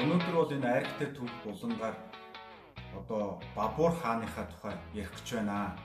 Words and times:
өнөөдөр 0.00 0.32
бол 0.32 0.54
энэ 0.56 0.68
айрхтай 0.80 1.08
түүх 1.12 1.34
булангаар 1.44 1.96
одоо 2.96 3.36
Бабур 3.52 3.92
хааныхаа 3.92 4.48
тухай 4.48 4.74
ярих 4.96 5.12
гэж 5.12 5.28
байна. 5.36 5.76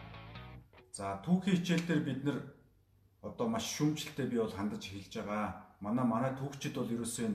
За 0.95 1.19
түүхийн 1.19 1.59
хичээл 1.59 1.87
дээр 1.87 2.01
бид 2.07 2.21
нар 2.23 2.39
одоо 3.19 3.47
маш 3.51 3.67
шүмжлэлтэй 3.75 4.27
би 4.31 4.39
бол 4.39 4.55
хандаж 4.55 4.87
эхэлж 4.87 5.13
байгаа. 5.19 5.75
Манай 5.83 6.05
манай 6.07 6.31
түүхчид 6.39 6.79
бол 6.79 6.95
ерөөсөө 6.95 7.27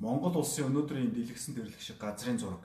Монгол 0.00 0.40
улсын 0.40 0.72
өнөөдрийн 0.72 1.12
дэлгэсэн 1.12 1.52
дэрлэх 1.54 1.82
шиг 1.84 2.00
газрын 2.00 2.40
зураг. 2.40 2.64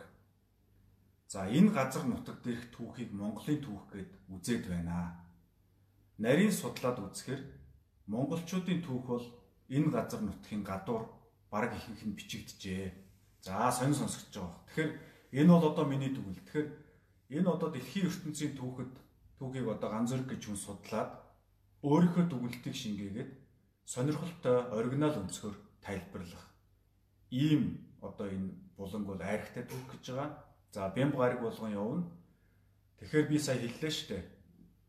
За 1.27 1.51
энэ 1.51 1.75
газар 1.75 2.07
нутаг 2.07 2.39
дээрх 2.43 2.71
түүхийг 2.71 3.11
Монголын 3.11 3.59
түүх 3.59 3.91
гэд 3.91 4.11
үзээд 4.31 4.71
байна. 4.71 5.19
Нарийн 6.15 6.51
судлаад 6.51 6.99
үзэхээр 7.03 7.43
монголчуудын 8.07 8.79
түүх 8.83 9.03
бол 9.03 9.25
энэ 9.67 9.91
газар 9.91 10.23
нутгийн 10.23 10.63
гадуур 10.63 11.20
баг 11.51 11.75
ихэнх 11.75 12.01
нь 12.07 12.15
бичигдэжээ. 12.15 12.87
За 13.43 13.71
сонь 13.71 13.93
сонсогдож 13.93 14.35
байгаа. 14.39 14.63
Тэгэхээр 14.71 14.91
энэ 15.35 15.51
бол 15.51 15.65
одоо 15.69 15.85
миний 15.85 16.11
дүгэл. 16.15 16.39
Тэгэхээр 16.47 16.69
энэ 17.35 17.49
одоо 17.51 17.69
дэлхийн 17.71 18.07
ертөнцийн 18.07 18.53
түүхэд 18.55 18.93
түүхийг 19.37 19.67
одоо 19.67 19.89
ганц 19.91 20.09
зэрэг 20.15 20.27
гэж 20.31 20.41
хүн 20.47 20.59
судлаад 20.59 21.11
өөрийнхөө 21.83 22.25
дүгэлтийг 22.29 22.75
шингээгээд 22.77 23.31
сонирхолтой 23.83 24.57
оригинал 24.77 25.19
өнцгөр 25.19 25.55
тайлбарлах. 25.83 26.45
Ийм 27.31 27.63
одоо 27.99 28.27
энэ 28.29 28.53
буланг 28.77 29.05
бол 29.07 29.21
айрхтай 29.21 29.63
түүх 29.67 29.85
гэж 29.91 30.03
байгаа. 30.13 30.29
За 30.71 30.89
бямб 30.95 31.15
гариг 31.17 31.41
болгон 31.41 31.71
явна. 31.73 32.03
Тэгэхээр 32.99 33.27
би 33.27 33.37
сая 33.39 33.57
хэллээ 33.59 33.91
шүү 33.91 34.07
дээ. 34.13 34.23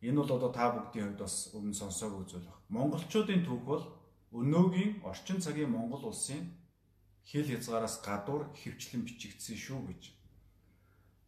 Энэ 0.07 0.19
бол 0.21 0.33
одоо 0.37 0.51
та 0.53 0.71
бүгдийн 0.77 1.17
хувьд 1.17 1.25
бас 1.25 1.51
өмнө 1.57 1.75
сонсоогүй 1.75 2.25
зүйл 2.29 2.47
баг. 2.47 2.61
Монголчуудын 2.69 3.43
түүх 3.47 3.63
бол 3.65 3.85
өнөөгийн 4.33 5.05
орчин 5.05 5.39
цагийн 5.45 5.71
Монгол 5.71 6.05
улсын 6.09 6.43
хил 7.29 7.47
хязгаараас 7.47 8.01
гадуур 8.01 8.49
хөвчлэн 8.57 9.05
бичигдсэн 9.05 9.57
шүү 9.57 9.81
гэж. 9.89 10.03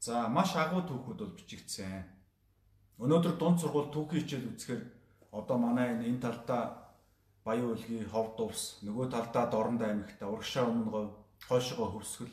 За 0.00 0.28
маш 0.28 0.56
агуу 0.56 0.82
түүхүүд 0.88 1.18
бол 1.20 1.36
бичигдсэн. 1.36 2.04
Өнөөдөр 3.02 3.34
дунд 3.36 3.60
сургууль 3.60 3.92
түүхийн 3.92 4.22
хичээл 4.24 4.50
үзэхээр 4.52 4.82
одоо 5.38 5.56
манай 5.58 5.88
энэ 6.00 6.20
талдаа 6.24 6.84
Баян 7.44 7.76
үлгийн 7.76 8.08
Ховд 8.08 8.40
улс, 8.40 8.80
нөгөө 8.88 9.12
талдаа 9.12 9.44
Дорнод 9.52 9.82
аймагта 9.84 10.24
Урагшаа 10.24 10.64
өмнө 10.64 10.88
говь, 10.88 11.12
Хойшгоо 11.44 11.92
хөвсгөл 11.92 12.32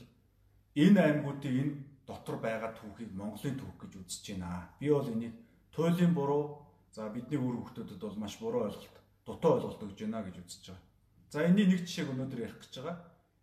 энэ 0.76 1.00
аймагуудын 1.04 1.60
энэ 1.62 1.74
дотор 2.08 2.40
байгаа 2.40 2.72
түүхийг 2.80 3.12
Монголын 3.12 3.60
түүх 3.60 3.76
гэж 3.76 3.92
үзэж 4.00 4.26
байна. 4.40 4.72
Би 4.80 4.88
бол 4.88 5.12
энийг 5.12 5.36
туйлын 5.76 6.14
буруу 6.16 6.64
за 6.96 7.10
бидний 7.12 7.36
үр 7.36 7.60
хөвгтөдөд 7.60 8.00
бол 8.00 8.16
маш 8.24 8.40
буруу 8.40 8.72
ойлголт 8.72 9.01
дутуу 9.32 9.56
ойлголт 9.56 9.84
өгж 9.88 10.00
байна 10.04 10.24
гэж 10.28 10.36
үзэж 10.44 10.64
байгаа. 10.68 10.84
За 11.32 11.48
энэний 11.48 11.68
нэг 11.72 11.88
жишээг 11.88 12.12
өнөөдөр 12.12 12.44
ярих 12.44 12.60
гэж 12.60 12.74
байгаа. 12.76 12.98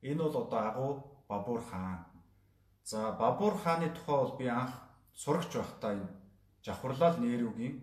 Энэ 0.05 0.21
бол 0.21 0.37
одоо 0.45 0.61
агуу 0.61 0.93
Бабур 1.29 1.61
хаан. 1.65 2.05
За 2.85 3.13
Бабур 3.13 3.57
хааны 3.57 3.89
тухай 3.97 4.17
бол 4.17 4.37
би 4.37 4.47
анх 4.47 4.77
сурагч 5.15 5.57
байхдаа 5.57 5.93
энэ 5.97 6.09
Жавхарлал 6.65 7.17
Нээрүүгийн 7.17 7.77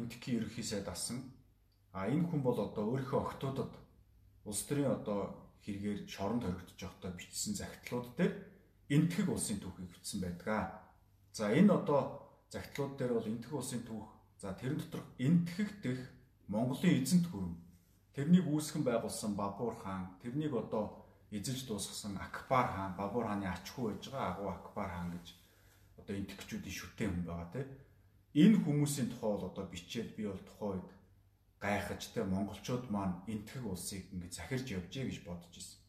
энтхийн 0.00 0.36
ерөнхий 0.40 0.64
сайд 0.64 0.88
асан. 0.88 1.20
А 1.92 2.08
энэ 2.08 2.28
хүн 2.28 2.40
бол 2.40 2.56
одоо 2.56 2.88
өөрийнхөө 2.88 3.20
охтуудад 3.20 3.72
улс 4.44 4.62
төрийн 4.64 4.96
одоо 4.96 5.36
хэрэгээр 5.64 6.08
шоронд 6.08 6.44
хоригдож 6.44 6.80
байхдаа 6.80 7.10
бичсэн 7.12 7.54
захидлууд 7.56 8.16
дээр 8.16 8.32
энтхэг 8.88 9.28
улсын 9.28 9.58
түүхийг 9.60 9.92
бичсэн 9.92 10.20
байдаг. 10.20 10.80
За 11.32 11.52
энэ 11.52 11.72
одоо 11.72 12.00
захидлууд 12.48 12.96
дээр 12.96 13.12
бол 13.16 13.28
энтхэг 13.28 13.52
улсын 13.52 13.82
түүх 13.84 14.08
за 14.40 14.52
тэрэн 14.54 14.78
дотор 14.78 15.02
энтхэг 15.18 15.70
дэх 15.82 16.00
Монголын 16.48 17.02
эзэнт 17.02 17.26
гүрэн 17.32 17.54
тэрнийг 18.14 18.46
үүсгэн 18.46 18.82
байгуулсан 18.86 19.32
Бабур 19.34 19.74
хаан 19.82 20.14
тэрнийг 20.22 20.54
одоо 20.54 20.84
эзэлж 21.30 21.66
дуусгасан 21.66 22.14
Акбар 22.16 22.66
хаан 22.70 22.92
Бабур 22.94 23.26
хааны 23.26 23.46
ач 23.50 23.66
хүү 23.74 23.84
байж 23.90 24.04
байгаа 24.10 24.30
агуу 24.30 24.48
Акбар 24.54 24.90
хаан 24.94 25.10
гэж 25.14 25.26
одоо 25.98 26.14
энтгчүүдийн 26.16 26.78
шүтэн 26.78 27.10
хүн 27.10 27.26
байгаа 27.26 27.50
тийм 27.50 27.68
энэ 28.36 28.56
хүмүүсийн 28.62 29.08
тухай 29.10 29.30
бол 29.32 29.48
одоо 29.50 29.64
бичээд 29.72 30.14
би 30.16 30.22
бол 30.28 30.42
тухай 30.48 30.68
үед 30.76 30.90
гайхаж 31.58 32.02
те 32.12 32.20
монголчууд 32.22 32.84
маань 32.94 33.16
энтгэг 33.32 33.64
улсыг 33.64 34.04
ингэ 34.12 34.28
захирж 34.28 34.66
явжээ 34.76 35.04
гэж 35.08 35.18
бодож 35.24 35.52
ирсэн. 35.56 35.80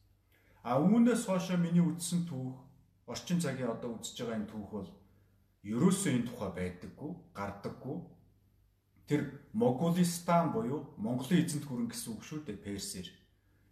А 0.64 0.80
үүнээс 0.80 1.22
хойш 1.28 1.52
миний 1.60 1.84
үздсэн 1.84 2.24
түүх 2.24 2.56
орчин 3.06 3.38
цагийн 3.44 3.70
одоо 3.76 4.00
үзэж 4.00 4.16
байгаа 4.16 4.38
энэ 4.40 4.50
түүх 4.52 4.68
бол 4.72 4.90
ерөөсөө 5.72 6.12
энэ 6.16 6.28
тухай 6.28 6.50
байдаггүй, 6.56 7.12
гардаггүй 7.36 7.96
тэр 9.08 9.40
Моголистан 9.56 10.52
буюу 10.52 10.92
Монголын 11.00 11.40
эзэнт 11.40 11.64
гүрэн 11.64 11.88
гэсэн 11.88 12.12
үг 12.12 12.22
шүү 12.28 12.44
дээ 12.44 12.60
Персээр. 12.60 13.08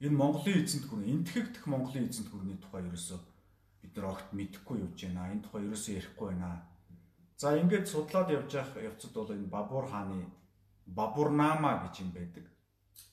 Энэ 0.01 0.17
Монголын 0.17 0.65
эзэнт 0.65 0.89
гүрэн, 0.89 1.13
энтгэгдэх 1.13 1.69
Монголын 1.69 2.09
эзэнт 2.09 2.33
гүрний 2.33 2.57
тухай 2.57 2.89
ерөөсөө 2.89 3.21
бид 3.85 3.93
нар 3.97 4.17
огт 4.17 4.33
мэдэхгүй 4.33 4.81
явж 4.81 4.97
байна. 4.97 5.29
Энэ 5.37 5.45
тухай 5.45 5.63
ерөөсөө 5.69 5.93
ярихгүй 6.01 6.27
байна. 6.33 6.65
За 7.37 7.53
ингээд 7.53 7.85
судлаад 7.85 8.33
явж 8.33 8.51
явах 8.57 8.81
явцад 8.81 9.13
бол 9.13 9.29
энэ 9.29 9.53
Бабур 9.53 9.85
хааны 9.85 10.25
Бабурнама 10.89 11.85
гэж 11.85 11.95
юм 12.01 12.11
байдаг. 12.17 12.49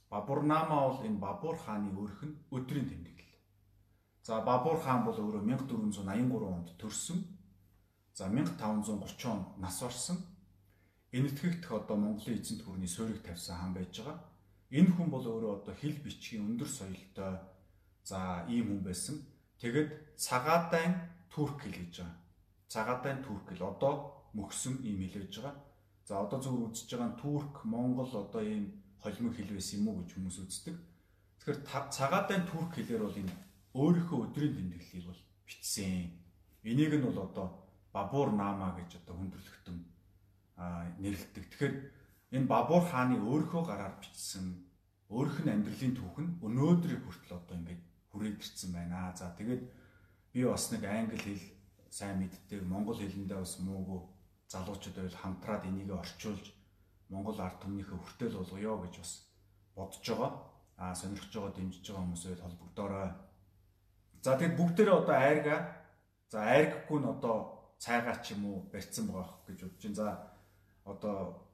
Бабурнама 0.07 0.87
бол 0.87 1.03
энэ 1.03 1.19
Бабур 1.19 1.59
хааны 1.59 1.91
өөрх 1.91 2.23
нь 2.23 2.39
өдрийн 2.55 2.87
тэмдэглэл. 2.87 3.35
За 4.23 4.39
Бабур 4.39 4.79
хаан 4.79 5.03
бол 5.03 5.19
өөрөө 5.19 5.43
1483 5.43 6.55
онд 6.55 6.71
төрсөн. 6.79 7.19
За 8.15 8.31
1530 8.31 9.27
онд 9.27 9.57
нас 9.59 9.83
орсон 9.83 10.23
энэтхэгдэх 11.17 11.71
одоо 11.71 11.97
Монголын 11.97 12.41
эзэнт 12.41 12.65
гүрний 12.65 12.89
суурийг 12.89 13.21
тавьсан 13.21 13.57
хан 13.57 13.73
байж 13.77 13.93
байгаа. 14.01 14.17
Энэ 14.73 14.91
хүн 14.97 15.09
бол 15.13 15.21
өөрөө 15.21 15.53
одоо 15.61 15.73
хил 15.77 15.97
бичгийн 16.01 16.45
өндөр 16.49 16.69
соёлтой 16.69 17.37
за 18.01 18.45
ийм 18.49 18.65
хүн 18.73 18.81
байсан. 18.81 19.15
Тэгэд 19.61 20.17
цагаатайн 20.17 20.93
турк 21.29 21.61
хэл 21.61 21.77
гэж 21.77 21.93
байгаа. 22.01 22.17
Цагаатайн 22.73 23.19
турк 23.21 23.45
хэл 23.45 23.61
одоо 23.61 23.93
мөхсөн 24.33 24.81
ийм 24.81 25.05
хэл 25.05 25.21
байж 25.21 25.33
байгаа. 25.37 25.55
За 26.09 26.13
одоо 26.17 26.41
зөвхөн 26.41 26.65
үзэж 26.73 26.89
байгаа 26.97 27.13
турк, 27.21 27.53
монгол 27.63 28.09
одоо 28.09 28.41
ийм 28.41 28.65
холимог 28.97 29.37
хэл 29.37 29.53
байсан 29.53 29.79
юм 29.79 29.87
уу 29.87 29.97
гэж 30.01 30.09
хүмүүс 30.17 30.37
үздэг. 30.41 30.75
Тэгэхээр 31.37 31.59
цагаатайн 31.93 32.43
турк 32.49 32.73
хэлээр 32.73 33.05
бол 33.05 33.21
энэ 33.21 33.33
өөрийнхөө 33.77 34.19
өдрийн 34.25 34.55
тэмдэглэлийг 34.57 35.05
бол 35.05 35.21
бичсэн. 35.45 36.09
Энийг 36.65 36.93
нь 36.97 37.05
бол 37.05 37.19
одоо 37.21 37.47
Бабур 37.93 38.33
Нама 38.33 38.73
гэж 38.73 38.97
одоо 38.97 39.15
хүндрэлтэн 39.21 39.92
нэрлэдэг. 40.57 41.43
Тэгэхээр 41.49 41.75
энэ 42.37 42.49
Бабур 42.49 42.83
хааны 42.85 43.17
өөрийнхөө 43.21 43.63
гараар 43.65 43.95
бичсэн 44.01 44.63
өөрөх 45.09 45.45
нь 45.45 45.53
амьдралын 45.53 45.93
түүх 45.97 46.17
нь 46.21 46.35
өнөөдрийг 46.41 47.01
хүртэл 47.05 47.37
одоо 47.37 47.55
ингээд 47.57 47.81
хүрээд 48.09 48.37
ирсэн 48.41 48.71
байна. 48.73 49.13
За 49.17 49.33
тэгээд 49.37 49.63
би 50.33 50.39
бас 50.45 50.69
нэг 50.73 50.83
англи 50.85 51.17
хэл 51.17 51.45
сайн 51.89 52.21
мэддэг, 52.21 52.61
монгол 52.65 52.97
хэлэндээ 52.97 53.37
бас 53.37 53.57
муугүй 53.61 54.01
залуучууд 54.49 54.97
байл 54.97 55.21
хамтраад 55.21 55.63
энийг 55.69 55.89
орчуулж 55.93 56.45
монгол 57.09 57.37
ард 57.37 57.61
түмнийхээ 57.61 57.97
хүртэл 58.01 58.37
болгоё 58.37 58.73
гэж 58.81 58.93
бас 59.01 59.11
бодож 59.77 60.05
байгаа. 60.05 60.31
Аа 60.77 60.95
сонирхож 60.97 61.33
байгаа, 61.33 61.53
дэмжиж 61.53 61.85
байгаа 61.85 62.03
хүмүүсээ 62.05 62.41
холбогдоорой. 62.41 63.11
За 64.25 64.37
тэгээд 64.37 64.57
бүгдээрээ 64.57 64.97
одоо 65.01 65.15
айрга 65.17 65.57
за 66.33 66.39
айрггүй 66.41 66.99
нь 67.01 67.11
одоо 67.13 67.37
цайгаа 67.77 68.17
ч 68.23 68.33
юм 68.33 68.41
уу 68.49 68.57
барьсан 68.73 69.05
байгаа 69.09 69.37
гэж 69.45 69.59
бодож 69.61 69.83
байна. 69.85 69.99
За 70.01 70.07
одоо 70.85 71.47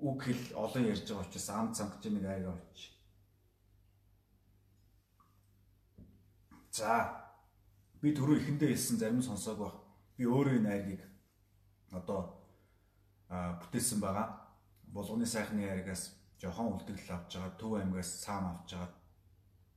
үг 0.00 0.22
хэл 0.22 0.42
олон 0.58 0.84
ярьж 0.86 1.06
байгаа 1.06 1.26
учраас 1.26 1.48
ам 1.50 1.74
цангаж 1.74 2.04
нэг 2.10 2.24
айгаа 2.26 2.54
очиж. 2.54 2.92
За 6.72 6.90
би 8.00 8.10
түрүү 8.16 8.40
ихэндээ 8.40 8.72
хэлсэн 8.74 8.98
зарим 8.98 9.22
сонсоог 9.22 9.58
баг. 9.58 9.74
Би 10.16 10.24
өөрөө 10.26 10.58
энэ 10.58 10.70
айгийг 10.72 11.02
одоо 11.92 12.42
бүтээсэн 13.28 14.00
байгаа. 14.00 14.28
Болгоны 14.90 15.26
сайхны 15.26 15.68
айргаас 15.68 16.16
жохон 16.40 16.74
үлдэгдэл 16.74 17.14
авч 17.14 17.36
байгаа. 17.36 17.58
Төв 17.60 17.72
аймгаас 17.78 18.10
цаам 18.24 18.44
авч 18.50 18.74
байгаа. 18.74 18.90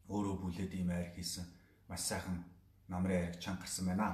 Өөрөө 0.10 0.36
бүлээд 0.42 0.74
ийм 0.74 0.90
айр 0.90 1.14
хийсэн. 1.14 1.46
Маш 1.88 2.02
сайхан 2.02 2.44
намрын 2.88 3.30
айрг 3.30 3.40
чанга 3.40 3.62
гарсан 3.62 3.86
байна. 3.86 4.08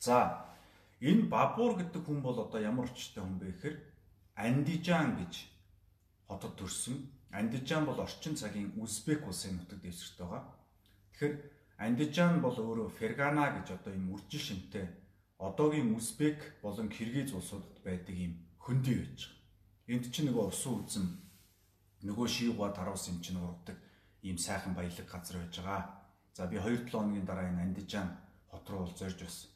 За 0.00 0.46
Энэ 1.00 1.28
Бабур 1.28 1.76
гэдэг 1.76 2.02
хүн 2.04 2.22
бол 2.24 2.38
одоо 2.40 2.60
ямар 2.60 2.88
очтой 2.88 3.22
хүн 3.22 3.36
бэ 3.36 3.46
гэхээр 3.52 3.76
Андижан 4.36 5.20
гэж 5.20 5.34
хотод 6.28 6.56
төрсөн. 6.56 6.96
Андижан 7.30 7.84
бол 7.84 8.00
орчин 8.00 8.36
цагийн 8.36 8.72
Узбек 8.80 9.26
улсын 9.28 9.60
нутаг 9.60 9.80
дэвсгэрт 9.84 10.18
байгаа. 10.24 10.42
Тэгэхээр 11.12 11.34
Андижан 11.76 12.40
бол 12.40 12.56
өөрөө 12.56 12.88
Фергана 12.96 13.52
гэж 13.60 13.76
одоо 13.76 13.92
юм 13.92 14.16
үржил 14.16 14.40
шимтэй 14.40 14.88
одоогийн 15.36 15.92
Узбек 15.92 16.56
болон 16.62 16.88
Киргиз 16.88 17.32
улсуудад 17.36 17.76
байдаг 17.84 18.16
юм 18.16 18.40
хөндөй 18.56 18.96
байж 18.96 19.20
байгаа. 19.28 19.92
Энд 19.92 20.04
чинь 20.08 20.32
нөгөө 20.32 20.48
усан 20.48 20.80
үзэм 20.80 21.06
нөгөө 22.08 22.26
шийгуа 22.26 22.72
таруус 22.72 23.12
юм 23.12 23.20
чинь 23.20 23.36
ургадаг 23.36 23.76
ийм 24.24 24.38
сайхан 24.40 24.72
баялаг 24.72 25.04
газар 25.04 25.44
байж 25.44 25.60
байгаа. 25.60 25.84
За 26.32 26.46
би 26.48 26.56
2-7 26.56 26.88
хоногийн 26.88 27.28
дараа 27.28 27.52
энэ 27.52 27.62
Андижан 27.68 28.08
хот 28.48 28.64
руу 28.70 28.88
зорж 28.96 29.20
бас 29.20 29.55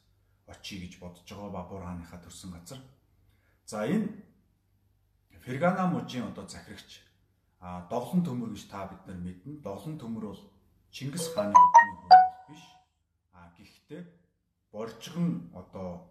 очие 0.51 0.83
гэж 0.83 0.99
бодож 0.99 1.25
байгаа 1.25 1.49
Бабур 1.55 1.81
хааныхаа 1.81 2.19
төрсэн 2.19 2.51
газар. 2.51 2.79
За 3.65 3.87
энэ 3.87 4.11
Фергана 5.41 5.87
мужийн 5.87 6.27
одоо 6.27 6.47
захирагч 6.47 7.01
а 7.59 7.87
доглон 7.89 8.25
төмөр 8.25 8.53
гэж 8.53 8.69
та 8.69 8.85
бид 8.89 9.05
нар 9.07 9.17
мэднэ. 9.17 9.61
Доглон 9.61 9.97
төмөр 9.97 10.25
бол 10.33 10.41
Чингис 10.91 11.29
хааны 11.33 11.55
өдний 11.55 11.95
хүн 11.97 12.11
биш. 12.49 12.63
Гэхдээ 13.57 14.01
боржиг 14.73 15.15
нь 15.17 15.49
одоо 15.53 16.09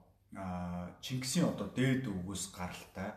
Чингисийн 1.03 1.51
одоо 1.51 1.69
дээд 1.75 2.07
өвгөөс 2.07 2.55
гаралтай 2.55 3.11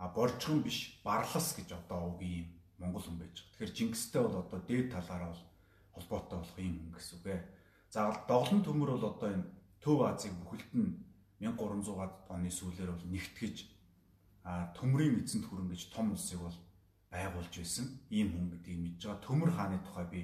а 0.00 0.08
боржиг 0.08 0.56
нь 0.56 0.64
биш 0.64 1.00
барлас 1.04 1.52
гэж 1.56 1.72
одоо 1.72 2.16
үгийн 2.16 2.48
монгол 2.80 3.04
хүн 3.04 3.20
байж 3.20 3.44
байгаа. 3.44 3.52
Тэгэхээр 3.52 3.76
Чингистэй 3.76 4.22
бол 4.24 4.40
одоо 4.40 4.60
дээд 4.64 4.92
талаараа 4.92 5.32
бол 5.32 5.44
холбоотой 5.96 6.38
болох 6.40 6.58
юм 6.58 6.92
гэсэн 6.96 7.16
үг 7.20 7.26
ээ. 7.28 7.40
За 7.92 8.00
доглон 8.28 8.60
төмөр 8.64 8.90
бол 8.96 9.08
одоо 9.12 9.28
энэ 9.32 9.46
Төв 9.80 10.02
Азийг 10.02 10.34
бүхэлд 10.42 10.72
нь 10.74 10.90
1300-аад 11.40 12.14
оны 12.32 12.50
сүүлээр 12.50 12.90
бол 12.92 13.06
нэгтгэж 13.12 13.56
төмрийн 14.78 15.20
эзэнт 15.20 15.46
хүрэн 15.46 15.68
гэж 15.70 15.90
том 15.92 16.14
улсыг 16.14 16.40
бол 16.40 16.56
байгуулж 17.10 17.52
байсан 17.58 17.86
ийм 18.10 18.28
хүн 18.32 18.46
гэдгийг 18.52 18.78
мэдж 18.78 19.00
байгаа. 19.04 19.24
Төмөр 19.26 19.50
хааны 19.52 19.78
тухай 19.82 20.06
би 20.06 20.20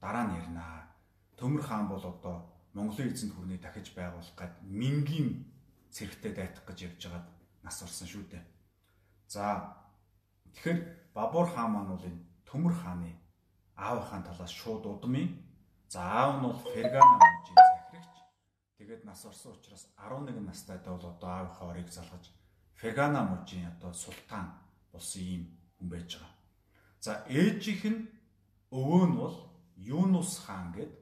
дараа 0.00 0.24
нь 0.26 0.36
ярина. 0.40 0.88
Төмөр 1.36 1.62
хаан 1.62 1.86
бол 1.88 2.04
одоо 2.04 2.36
Монголын 2.72 3.12
эзэнт 3.12 3.32
хүрнийг 3.34 3.60
дахиж 3.62 3.92
байгуулах 3.94 4.36
гээд 4.36 4.54
Мингийн 4.64 5.44
цэрэгтэй 5.94 6.32
дайтах 6.34 6.64
гэж 6.66 6.78
явж 6.88 7.00
байгаад 7.04 7.26
нас 7.62 7.82
орсон 7.82 8.08
шүү 8.08 8.24
дээ. 8.32 8.44
За 9.28 9.76
тэгэхээр 10.54 10.80
Бабур 11.14 11.46
хаан 11.52 11.70
маань 11.72 11.92
бол 11.92 12.04
энэ 12.04 12.24
Төмөр 12.48 12.74
хааны 12.74 13.12
аавынхаа 13.76 14.20
талаас 14.24 14.52
шууд 14.52 14.84
удмын 14.86 15.28
за 15.88 16.00
аав 16.00 16.30
нь 16.36 16.44
бол 16.44 16.58
Фергана 16.72 17.16
мужийн 17.20 17.75
нас 19.06 19.24
орсон 19.24 19.52
учраас 19.52 19.86
11 19.96 20.40
настайдаа 20.40 20.92
бол 20.96 21.06
одоо 21.14 21.30
аавынхаа 21.30 21.70
орыг 21.70 21.88
залгаж 21.88 22.24
Фергана 22.74 23.22
мужийн 23.22 23.66
одоо 23.72 23.92
султан 23.94 24.44
болсон 24.92 25.22
ийм 25.22 25.42
хүн 25.78 25.88
байж 25.88 26.10
байгаа. 26.18 26.34
За 27.00 27.12
ээжийнх 27.28 27.84
нь 27.92 28.00
өвөө 28.78 29.04
нь 29.08 29.16
бол 29.22 29.36
Юнус 29.76 30.32
хаан 30.44 30.72
гэд 30.76 30.92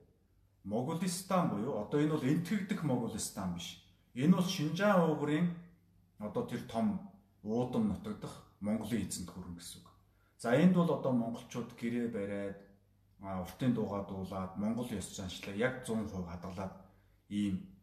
Моголистан 0.64 1.50
буюу 1.50 1.80
одоо 1.84 1.98
энэ 2.00 2.14
бол 2.14 2.30
энтгэгдэх 2.32 2.80
Моголистан 2.84 3.54
биш. 3.54 3.68
Энэ 4.14 4.36
бол 4.36 4.48
Шинжаан 4.56 5.00
уугрын 5.08 5.46
одоо 6.18 6.44
тэр 6.46 6.62
том 6.72 6.86
уудам 7.42 7.88
нутагдах 7.88 8.34
Монголын 8.60 9.04
эзэнт 9.08 9.28
гүрэн 9.32 9.56
гэсэн 9.56 9.80
үг. 9.80 9.88
За 10.38 10.52
энд 10.52 10.74
бол 10.76 10.90
одоо 10.92 11.12
монголчууд 11.12 11.70
гэрээ 11.80 12.08
бариад 12.08 12.56
уртын 13.20 13.72
дуугаа 13.74 14.04
дуулаад 14.08 14.52
монгол 14.56 14.88
ёс 14.92 15.08
заншлаа 15.16 15.54
яг 15.56 15.84
100% 15.86 16.28
хадгалаад 16.28 16.72
ийм 17.28 17.73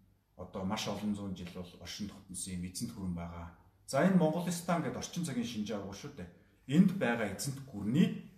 одоо 0.43 0.63
маш 0.65 0.87
олон 0.87 1.15
зуун 1.15 1.35
жил 1.35 1.49
бол 1.53 1.71
оршин 1.81 2.09
тогтносон 2.09 2.65
эзэнт 2.65 2.91
гүрэн 2.93 3.15
байгаа. 3.15 3.47
За 3.87 4.01
энэ 4.05 4.17
Монголистан 4.17 4.81
гэдэг 4.81 4.97
орчин 4.97 5.25
цагийн 5.25 5.47
шинжээ 5.47 5.77
авах 5.77 5.95
шүү 5.95 6.11
дээ. 6.17 6.29
Энд 6.75 6.91
байгаа 6.97 7.27
эзэнт 7.35 7.59
гүрний 7.69 8.31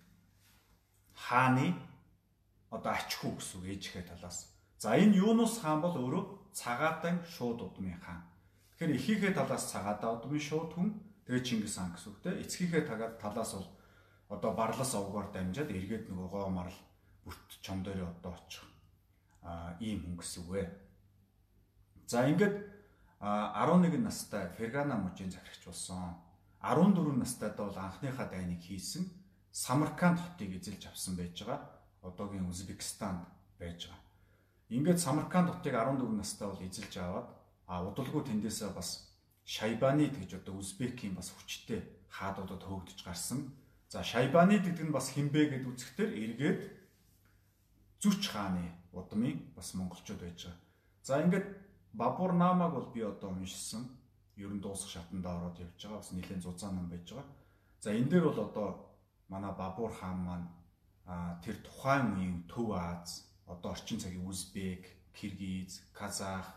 хааны 1.13 1.75
одоо 2.69 2.91
ач 2.91 3.11
хүү 3.15 3.38
гэсэн 3.38 3.57
үг 3.61 3.67
ээжихээ 3.71 4.05
талаас. 4.09 4.53
За 4.77 4.97
энэ 4.97 5.17
Юнус 5.17 5.61
хаан 5.61 5.81
бол 5.81 5.95
өөрөө 5.95 6.51
цагаадан 6.53 7.21
шууд 7.23 7.61
удмын 7.61 8.01
хаан. 8.01 8.25
Тэгэхээр 8.73 8.97
эхийнхээ 8.97 9.33
талаас 9.38 9.69
цагаадаа 9.71 10.17
удмын 10.17 10.41
шууд 10.41 10.73
хүн 10.73 10.89
тэгээ 11.25 11.45
Чингис 11.45 11.77
хаан 11.77 11.94
гэсэн 11.94 12.09
үг 12.11 12.19
те. 12.25 12.29
Эцгийнхээ 12.41 12.83
талаас 13.21 13.51
бол 13.53 13.69
одоо 14.33 14.51
барлас 14.57 14.91
овгоор 14.97 15.29
дамжаад 15.29 15.69
эргээд 15.69 16.09
нөгөө 16.09 16.29
гоо 16.33 16.49
марл 16.49 16.77
бүрт 17.23 17.47
чом 17.61 17.85
дээр 17.85 18.09
одоо 18.09 18.33
очих 18.33 18.65
а 19.44 19.75
ийм 19.79 19.99
хүн 20.03 20.15
гэсэн 20.17 20.41
үг 20.47 20.56
ээ. 20.56 20.67
За 22.07 22.27
ингээд 22.27 22.55
11 23.19 23.97
настай 24.00 24.50
Фергана 24.57 24.95
мужийн 24.95 25.31
захирагч 25.31 25.65
болсон. 25.65 26.15
14 26.61 27.17
настайдаа 27.17 27.67
бол 27.67 27.77
анхныхаа 27.77 28.29
дайныг 28.29 28.61
хийсэн 28.61 29.09
Самарканд 29.51 30.19
хотыг 30.19 30.55
эзэлж 30.57 30.88
авсан 30.88 31.15
байж 31.15 31.44
байгаа. 31.44 31.61
Одоогийн 32.01 32.50
Узбекистанд 32.50 33.25
байж 33.59 33.88
байгаа. 33.88 34.01
Ингээд 34.69 35.00
Самарканд 35.00 35.50
хотыг 35.51 35.73
14 35.73 36.09
настай 36.11 36.47
бол 36.47 36.61
эзэлж 36.61 36.97
аваад 36.97 37.27
а 37.67 37.83
удалгүй 37.83 38.23
тэндээсээ 38.23 38.69
бас 38.75 39.11
Шайбанид 39.45 40.15
гэж 40.19 40.41
одоо 40.41 40.56
Узбекийн 40.57 41.15
бас 41.15 41.31
хүчтэй 41.31 41.83
хаадуудад 42.09 42.63
хөөгдөж 42.63 42.99
гарсан 43.03 43.51
За 43.94 44.01
Шайбаны 44.01 44.57
гэдэг 44.57 44.89
нь 44.89 44.95
бас 44.95 45.13
хинбэ 45.13 45.53
гэд 45.53 45.69
үзэхдээ 45.69 46.09
эргээд 46.17 46.61
Зүч 48.01 48.25
хааны 48.25 48.73
удмын 48.89 49.53
бас 49.53 49.77
монголчууд 49.77 50.17
байж 50.17 50.49
байгаа. 50.49 50.57
За 51.06 51.21
ингээд 51.21 51.45
Бабур 51.94 52.34
намаг 52.34 52.74
бол 52.74 52.92
би 52.94 53.01
одоо 53.01 53.30
уншсан. 53.30 53.86
Ер 54.36 54.50
нь 54.50 54.62
дуусах 54.62 54.90
шатанда 54.90 55.30
ороод 55.38 55.60
явж 55.60 55.78
байгаа. 55.78 55.98
Бас 55.98 56.12
нэлээд 56.12 56.42
зузаан 56.42 56.75
нам 56.75 56.90
байж 56.90 57.06
байгаа. 57.12 57.30
За 57.80 57.94
энэ 57.94 58.10
дээр 58.10 58.24
бол 58.24 58.40
одоо 58.50 58.69
манай 59.30 59.54
Бабур 59.54 59.92
хаан 59.94 60.19
маань 60.25 60.48
тэр 61.44 61.56
тухайн 61.62 62.18
үеийн 62.18 62.44
Төв 62.50 62.72
Аз, 62.74 63.30
одоо 63.45 63.72
орчин 63.72 64.00
цагийн 64.00 64.25
Узбек, 64.25 64.90
Киргиз, 65.13 65.84
Казах, 65.94 66.48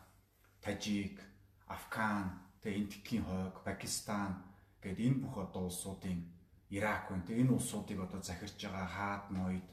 Тажик, 0.62 1.20
Афган, 1.66 2.40
тэгээ 2.62 2.80
Энтекийн 2.80 3.24
хойг, 3.24 3.54
Пакистан 3.64 4.40
гээд 4.80 4.98
энэ 5.04 5.20
бүх 5.20 5.36
одоо 5.36 5.68
улсуудын 5.68 6.24
Ирак 6.70 7.10
байна. 7.10 7.26
Тэгээ 7.26 7.42
энэ 7.44 7.52
улсуудыг 7.52 7.98
одоо 8.00 8.22
захирч 8.22 8.56
байгаа 8.64 8.88
хаад 8.88 9.24
ноёд. 9.30 9.66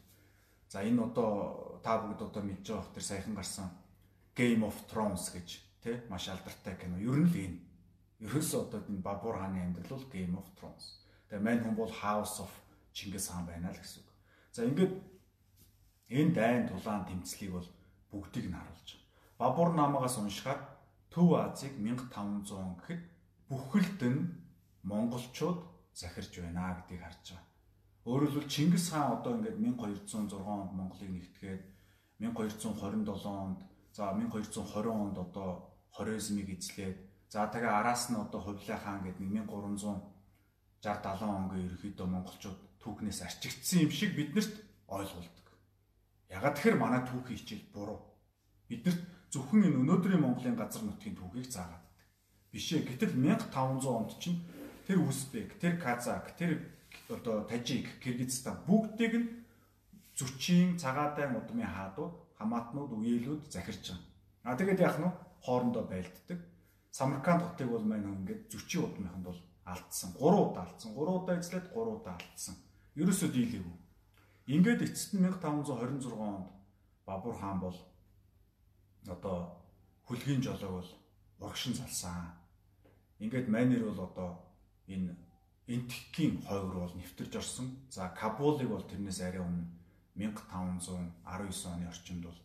За 0.67 0.83
энэ 0.83 1.03
одоо 1.07 1.79
та 1.85 2.01
бүгд 2.03 2.21
одоо 2.21 2.43
мэдж 2.43 2.67
байгаа 2.67 2.83
бох 2.83 2.93
тэр 2.93 3.03
саяхан 3.03 3.35
гарсан 3.35 3.69
Game 4.35 4.65
of 4.65 4.75
Thrones 4.89 5.29
гэж 5.29 5.49
тий 5.83 6.01
маш 6.09 6.27
алдартай 6.29 6.75
кино. 6.77 6.97
Ер 6.97 7.21
нь 7.21 7.29
л 7.29 7.35
энэ. 7.37 7.59
Ерөөсөө 8.25 8.59
одоо 8.65 8.81
энэ 8.89 9.05
Бабур 9.05 9.37
хааны 9.37 9.61
амьдрал 9.61 9.99
бол 9.99 10.09
Game 10.09 10.33
of 10.39 10.47
Thrones. 10.57 11.05
Тэгээ 11.29 11.45
мань 11.45 11.61
хүн 11.61 11.75
бол 11.77 11.91
House 11.91 12.41
of 12.41 12.51
Чингис 12.93 13.29
хаан 13.29 13.45
байна 13.45 13.69
л 13.69 13.77
гэсэн 13.77 14.01
үг. 14.01 14.09
За 14.53 14.65
ингээд 14.65 14.93
энэ 16.09 16.33
дайн 16.33 16.63
тулаан 16.69 17.05
тэмцлийг 17.05 17.51
бол 17.53 17.69
бүгдийг 18.09 18.49
нь 18.49 18.57
харуулж 18.57 18.89
байгаа. 18.97 19.37
Бабур 19.37 19.69
намагаас 19.73 20.17
уншихад 20.17 20.61
Төв 21.13 21.29
Азийг 21.37 21.77
1500 21.77 22.77
гэхэд 22.81 23.01
бүхэлд 23.49 24.01
нь 24.01 24.33
монголчууд 24.81 25.61
захирж 25.93 26.33
байна 26.41 26.73
гэдгийг 26.77 27.01
харж 27.05 27.37
байгаа. 27.37 27.49
Өөрөөр 28.09 28.31
хэлбэл 28.33 28.53
Чингис 28.53 28.89
хаан 28.89 29.13
одоо 29.17 29.37
ингээд 29.37 29.57
1206 29.61 30.41
онд 30.41 30.71
Монголыг 30.73 31.11
нэгтгээд 31.13 31.63
1227 32.19 33.29
онд 33.29 33.59
за 33.93 34.11
1220 34.17 34.89
онд 34.89 35.17
одоо 35.17 35.49
хорезмыг 35.95 36.49
эзлээд 36.49 36.97
за 37.29 37.47
тэгээ 37.53 37.69
араас 37.69 38.09
нь 38.09 38.17
одоо 38.17 38.41
Хувлаа 38.41 38.79
хаан 38.81 39.01
гэдэг 39.05 39.21
1360 39.21 40.13
70 40.83 41.23
онгийн 41.23 41.65
ерөөхдөө 41.71 42.07
монголчууд 42.11 42.59
түүхнээс 42.83 43.19
арчигдсан 43.23 43.87
юм 43.87 43.91
шиг 43.95 44.11
биднэрт 44.19 44.53
ойлгуулдаг. 44.91 45.47
Ягаад 46.27 46.55
тэгэхээр 46.59 46.77
манай 46.81 47.01
түүхийн 47.07 47.39
хичээл 47.39 47.71
буруу. 47.71 47.99
Биднэрт 48.67 49.01
зөвхөн 49.31 49.63
энэ 49.71 49.79
өнөөдрийн 49.79 50.19
Монголын 50.19 50.59
газар 50.59 50.83
нутгийн 50.83 51.15
түүхийг 51.15 51.47
заагаад 51.47 51.83
байдаг. 51.87 52.09
Биш 52.51 52.67
ээ. 52.75 52.83
Гэтэл 52.83 53.15
1500 53.15 53.87
онд 53.87 54.11
чинь 54.19 54.43
тэр 54.83 54.99
Узбек, 54.99 55.55
тэр 55.57 55.79
Казак, 55.79 56.35
тэр 56.35 56.59
одоо 57.07 57.47
Тажик, 57.47 57.87
Кыргызстан 58.03 58.67
бүгдийг 58.67 59.13
нь 59.15 59.27
зүчийн 60.19 60.75
цагаатай 60.75 61.31
удмын 61.31 61.71
хаадууд, 61.71 62.13
хамаатнууд, 62.43 62.91
үеэлүүд 62.99 63.47
захирч 63.47 63.95
байгаа. 63.95 64.11
А 64.43 64.59
тэгээд 64.59 64.83
яах 64.83 64.99
нь 64.99 65.07
хоорондоо 65.45 65.83
байлддаг. 65.87 66.39
Самарканд 66.91 67.41
хотыг 67.43 67.69
бол 67.71 67.85
мань 67.87 68.03
хүн 68.03 68.19
ингээд 68.21 68.51
зүчийн 68.51 68.83
удмынханд 68.83 69.25
бол 69.25 69.39
алдсан. 69.65 70.11
3 70.19 70.51
удаа 70.51 70.63
алдсан. 70.67 70.91
3 70.91 71.19
удаа 71.19 71.35
эзлээд 71.39 71.67
3 71.71 71.95
удаа 71.95 72.15
алдсан. 72.19 72.55
Ерөөсөө 72.99 73.29
дийлээгүй. 73.31 73.75
Ингээд 74.55 74.81
эцэст 74.83 75.15
нь 75.15 75.23
1526 75.23 76.11
онд 76.19 76.51
Бабур 77.07 77.35
хаан 77.39 77.59
бол 77.59 77.77
одоо 79.07 79.63
хүлгийн 80.07 80.41
жолоог 80.43 80.71
бол 80.83 80.91
урагшин 81.39 81.75
салсан. 81.75 82.35
Ингээд 83.23 83.47
майнер 83.47 83.83
бол 83.87 84.03
одоо 84.07 84.29
энэ 84.87 85.15
энтхийн 85.67 86.43
хойг 86.43 86.67
руу 86.71 86.83
бол 86.87 86.97
нэвтэрж 86.99 87.33
орсон. 87.35 87.67
За 87.89 88.11
Кабулыг 88.19 88.69
бол 88.69 88.83
тэрнээс 88.83 89.19
арай 89.23 89.41
өмнө 89.41 89.67
1519 90.15 91.73
оны 91.73 91.87
орчимд 91.87 92.23
бол 92.25 92.39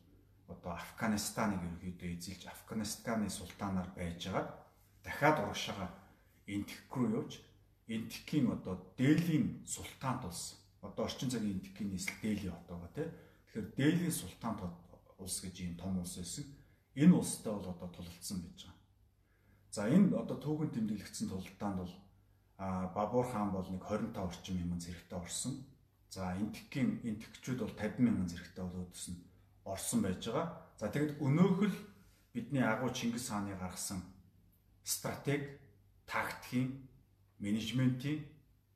одоо 0.49 0.73
Афганистаныг 0.73 1.61
ерөөдөө 1.61 2.11
эзэлж 2.17 2.47
Афганистаны 2.49 3.29
султанаар 3.29 3.89
байжгаад 3.97 4.49
дахиад 5.05 5.37
урагшаага 5.45 5.89
энтх 6.47 6.89
рүү 6.93 7.09
явж 7.21 7.33
энтхийн 7.89 8.53
одоо 8.53 8.75
Дээлийн 8.97 9.65
султант 9.67 10.25
улс 10.25 10.57
одоо 10.83 11.05
орчин 11.05 11.31
цагийн 11.31 11.61
энтхийн 11.61 11.91
нийслэл 11.93 12.21
Дээли 12.23 12.49
хот 12.49 12.67
байгаа 12.69 12.91
тийм. 12.95 13.11
Тэгэхээр 13.53 13.67
Дээлийн 13.77 14.13
султант 14.13 14.61
улс 15.19 15.37
гэж 15.45 15.57
ийм 15.61 15.77
том 15.77 15.99
улс 15.99 16.17
байсан. 16.17 16.45
Энэ 16.95 17.17
улстай 17.17 17.53
бол 17.53 17.69
одоо 17.69 17.89
тулалдсан 17.89 18.39
байж 18.45 18.61
байгаа. 18.65 18.79
За 19.71 19.89
энэ 19.89 20.17
одоо 20.17 20.37
түүхэн 20.37 20.71
тэмдэглэгдсэн 20.73 21.29
тулалдаанд 21.29 21.79
бол 21.81 21.95
а 22.59 22.89
Бабур 22.93 23.27
хаан 23.29 23.51
бол 23.53 23.69
нэг 23.71 23.83
25 23.85 24.17
орчим 24.17 24.57
мянган 24.57 24.81
зэрэгтэй 24.81 25.19
орсон. 25.19 25.65
За 26.11 26.33
энтхийн 26.37 27.05
энтгчүүд 27.05 27.59
бол 27.61 27.75
50 27.77 28.01
мянган 28.01 28.29
зэрэгтэй 28.29 28.65
бол 28.65 28.89
өдсөн 28.89 29.15
орсон 29.65 30.01
байж 30.03 30.25
байгаа. 30.25 30.47
За 30.81 30.89
тэгэд 30.89 31.21
өнөөхөл 31.21 31.77
бидний 32.33 32.65
агуу 32.65 32.91
Чингис 32.91 33.29
хааны 33.29 33.57
гаргасан 33.57 34.01
стратеги, 34.85 35.61
тактикийн, 36.07 36.89
менежментийн 37.39 38.25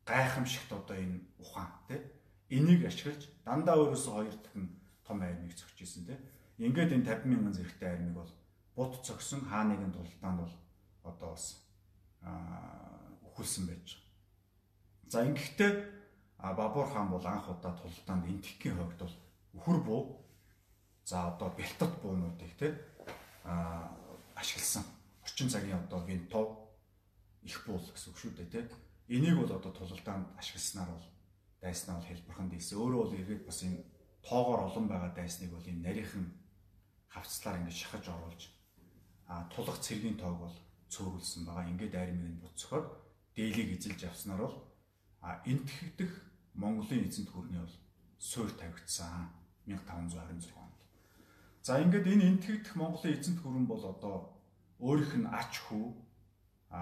гайхамшигт 0.04 0.72
одоо 0.72 0.96
энэ 0.96 1.20
ухаан 1.38 1.72
тий 1.88 2.00
энийг 2.52 2.84
ашиглаж 2.84 3.28
дандаа 3.44 3.76
өөрөөсөө 3.80 4.12
хоёр 4.12 4.36
дахин 4.36 4.68
том 5.06 5.22
армийг 5.22 5.56
зохиж 5.56 5.80
исэн 5.88 6.04
тий. 6.04 6.18
Ингээд 6.58 6.92
энэ 6.92 7.08
50 7.08 7.32
мянган 7.32 7.54
зэрэгтэй 7.56 7.88
армийг 7.88 8.14
бол 8.14 8.32
бут 8.76 9.00
цогсон 9.06 9.40
хааныг 9.48 9.80
нь 9.80 9.96
тултаанд 9.96 10.38
бол 10.44 10.54
одоо 11.02 11.30
бас 11.32 11.64
өхүүлсэн 13.24 13.64
байж 13.66 13.86
байгаа. 13.96 14.10
За 15.08 15.18
ингэхдээ 15.24 15.72
Бабур 16.42 16.86
хаан 16.90 17.08
бол 17.08 17.26
анх 17.26 17.48
удаа 17.48 17.72
тултаанд 17.78 18.26
энтхийн 18.26 18.76
хувьд 18.76 18.98
бол 18.98 19.14
өхөр 19.54 19.78
буу 19.86 20.26
за 21.04 21.28
одоо 21.30 21.54
бэлтат 21.54 22.02
буунуудыг 22.02 22.52
те 22.58 22.78
а 23.44 23.94
ашигласан. 24.34 24.82
Орчин 25.22 25.48
цагийн 25.48 25.78
одоо 25.78 26.00
винтов 26.04 26.58
их 27.42 27.64
буул 27.66 27.78
гэсэн 27.78 28.10
үг 28.10 28.18
шүү 28.18 28.32
дээ 28.34 28.50
те. 28.50 28.70
Энийг 29.08 29.38
бол 29.38 29.54
одоо 29.54 29.70
тулалдаанд 29.70 30.26
ашигласнаар 30.38 30.90
бол 30.90 31.06
дайснаа 31.60 31.96
бол 31.96 32.10
хэлбэрхэн 32.10 32.50
дийсэн. 32.50 32.78
Өөрөө 32.78 33.00
бол 33.06 33.14
эргээд 33.14 33.46
бас 33.46 33.62
энэ 33.62 33.84
тоогоор 34.26 34.60
олон 34.66 34.86
байгаа 34.88 35.14
дайсныг 35.14 35.50
бол 35.54 35.62
энэ 35.62 35.84
нарийнхан 35.86 36.26
хавцлаар 37.06 37.58
ингэж 37.62 37.76
шахаж 37.76 38.08
оруулж 38.08 38.42
а 39.30 39.46
тулах 39.54 39.78
цэргийн 39.78 40.18
тоог 40.18 40.38
бол 40.42 40.56
цөөрүүлсэн 40.90 41.46
байгаа. 41.46 41.70
Ингээд 41.70 41.94
армийн 41.94 42.36
буцоход 42.42 42.86
дээлийг 43.34 43.78
эзэлж 43.78 44.10
авснаар 44.10 44.42
бол 44.42 44.56
а 45.22 45.38
энтгэгдэх 45.46 46.31
Монголын 46.54 47.08
эзэнт 47.08 47.30
гүрний 47.32 47.60
бол 47.60 47.76
суурь 48.18 48.52
тавигдсан 48.52 49.30
1526 49.66 50.52
онд. 50.56 50.76
За 51.62 51.80
ингээд 51.80 52.06
энэ 52.06 52.28
энтгэгдэх 52.36 52.76
Монголын 52.76 53.14
эзэнт 53.16 53.40
гүрэн 53.42 53.66
бол 53.66 53.84
одоо 53.84 54.16
өөрийнх 54.80 55.14
нь 55.16 55.30
ач 55.30 55.62
хүү 55.66 55.86
а 56.70 56.80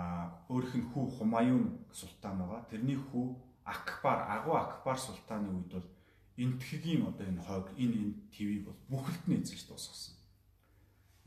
өөрийнх 0.48 0.76
нь 0.80 0.88
хүү 0.90 1.04
Хумаюун 1.18 1.66
султан 1.92 2.38
байгаа. 2.38 2.66
Тэрний 2.70 2.96
хүү 2.96 3.26
Акбар, 3.64 4.26
Агуу 4.26 4.56
Акбар 4.56 4.98
султаны 4.98 5.48
үед 5.52 5.70
бол 5.72 5.88
энтхэгийн 6.36 7.06
одоо 7.06 7.26
энэ 7.26 7.42
хойг 7.42 7.66
энэ 7.76 7.96
энэ 8.02 8.14
ТV 8.32 8.50
бол 8.66 8.78
бүхэлд 8.90 9.24
нь 9.28 9.38
эзэлж 9.38 9.64
дуусгасан. 9.68 10.16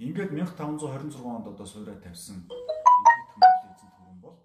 Ингээд 0.02 0.32
1526 0.34 1.22
онд 1.22 1.48
одоо 1.48 1.66
суурай 1.66 1.98
тавьсан 2.02 2.44
энтгэгдэх 2.44 3.38
Монголын 3.40 3.72
эзэнт 3.76 3.94
гүрэн 3.96 4.20
бол 4.26 4.38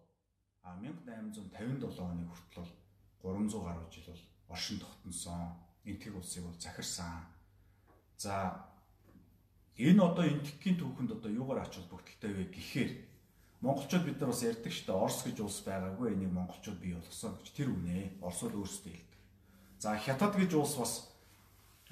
а 0.62 0.76
1857 0.76 1.98
оны 2.04 2.24
хүртэл 2.28 2.70
300 3.22 3.60
гаруй 3.64 3.90
жил 3.92 4.04
бол 4.06 4.22
оршин 4.54 4.78
тогтносон. 4.80 5.54
Энтгэг 5.84 6.14
улсыг 6.16 6.44
бол 6.44 6.60
захирсан. 6.60 7.26
За 8.16 8.68
Энэ 9.78 10.02
одоо 10.02 10.26
энтхийн 10.26 10.74
түүхэнд 10.74 11.22
одоо 11.22 11.30
юугаар 11.30 11.62
ач 11.62 11.78
холбогдолтой 11.78 12.34
вэ 12.34 12.44
гэхээр 12.50 12.90
монголчууд 13.62 14.10
бид 14.10 14.18
нар 14.18 14.34
бас 14.34 14.42
ярьдаг 14.42 14.74
шүү 14.74 14.90
дээ 14.90 14.98
Орос 15.06 15.22
гэж 15.22 15.38
улс 15.38 15.62
байгаагүй 15.62 16.18
энийг 16.18 16.34
монголчууд 16.34 16.82
бий 16.82 16.98
болгосон 16.98 17.38
гэж 17.38 17.46
тэр 17.54 17.70
үнэ. 17.70 18.18
Бол 18.18 18.34
өөрсдөө 18.34 18.90
хэлдэг. 18.90 19.22
За 19.78 19.94
хятад 19.94 20.34
гэж 20.34 20.50
улс 20.58 20.74
бас 20.74 20.92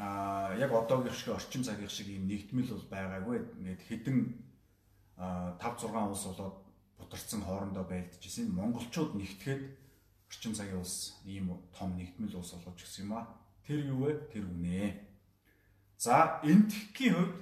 а 0.02 0.50
яг 0.58 0.74
одоогийн 0.74 1.14
шиг 1.14 1.38
орчин 1.38 1.62
цагийн 1.62 1.86
шиг 1.86 2.10
юм 2.10 2.26
нэгдмэл 2.26 2.74
бол 2.74 2.90
байгаагүй. 2.90 3.38
Ингээд 3.54 3.82
хэдэн 3.86 4.18
5 5.14 5.62
6 5.62 6.10
улс 6.10 6.26
болоод 6.26 6.58
бутарсан 6.98 7.46
хоорондоо 7.46 7.86
байлдажсэн. 7.86 8.50
Монголчууд 8.50 9.14
нэгтгэхэд 9.14 9.62
орчин 10.36 10.54
цагийн 10.54 10.78
улс 10.78 11.16
ийм 11.24 11.48
том 11.72 11.96
нэгдмэл 11.96 12.36
улс 12.36 12.52
болгож 12.52 12.76
гисэн 12.76 13.08
юм 13.08 13.12
а. 13.16 13.26
Тэр 13.64 13.86
юу 13.88 14.04
вэ? 14.04 14.28
Тэр 14.32 14.44
үнэ. 14.44 15.00
За 15.96 16.40
энтхийн 16.44 17.14
хувьд 17.16 17.40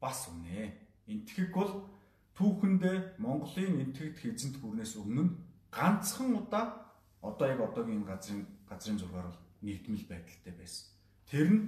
бас 0.00 0.28
үнэ. 0.28 0.76
Энтгэг 1.08 1.52
бол 1.56 1.88
түүхэндээ 2.36 3.16
Монголын 3.18 3.80
энтгэгдэх 3.80 4.36
эзэнт 4.36 4.60
гүрнээс 4.60 4.96
өмнө 5.00 5.32
ганцхан 5.72 6.36
удаа 6.36 6.92
одоо 7.20 7.46
яг 7.48 7.60
одоогийн 7.60 8.04
энэ 8.04 8.08
газрын 8.12 8.46
газрын 8.68 8.98
зургаар 9.00 9.28
бол 9.32 9.40
нэгдмэл 9.64 10.04
байдалтай 10.08 10.52
байсан. 10.52 10.84
Тэр 11.28 11.48
нь 11.48 11.60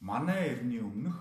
манай 0.00 0.50
эртний 0.50 0.82
өмнөх 0.82 1.18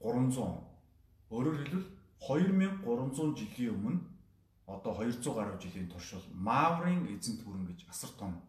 300 0.00 1.32
өөрөөр 1.32 1.56
хэлбэл 1.64 1.88
2300 2.20 3.40
жилийн 3.40 3.74
өмнө 3.76 4.00
одоо 4.66 4.92
200 4.96 5.34
гаруй 5.34 5.60
жилийн 5.60 5.88
турш 5.88 6.14
бол 6.14 6.28
Маврын 6.32 7.04
эзэнт 7.12 7.44
гүрэн 7.44 7.66
гэж 7.68 7.84
асар 7.88 8.10
том 8.18 8.40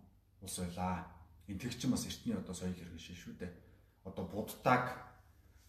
улс 0.42 0.60
байлаа. 0.60 1.08
Энтгэгч 1.48 1.82
чинь 1.82 1.92
бас 1.92 2.08
эртний 2.08 2.36
одоо 2.36 2.56
соёл 2.56 2.74
хэрэгшээ 2.74 3.16
шүү 3.16 3.34
дээ. 3.40 3.52
Одоо 4.08 4.26
буддаг 4.26 4.84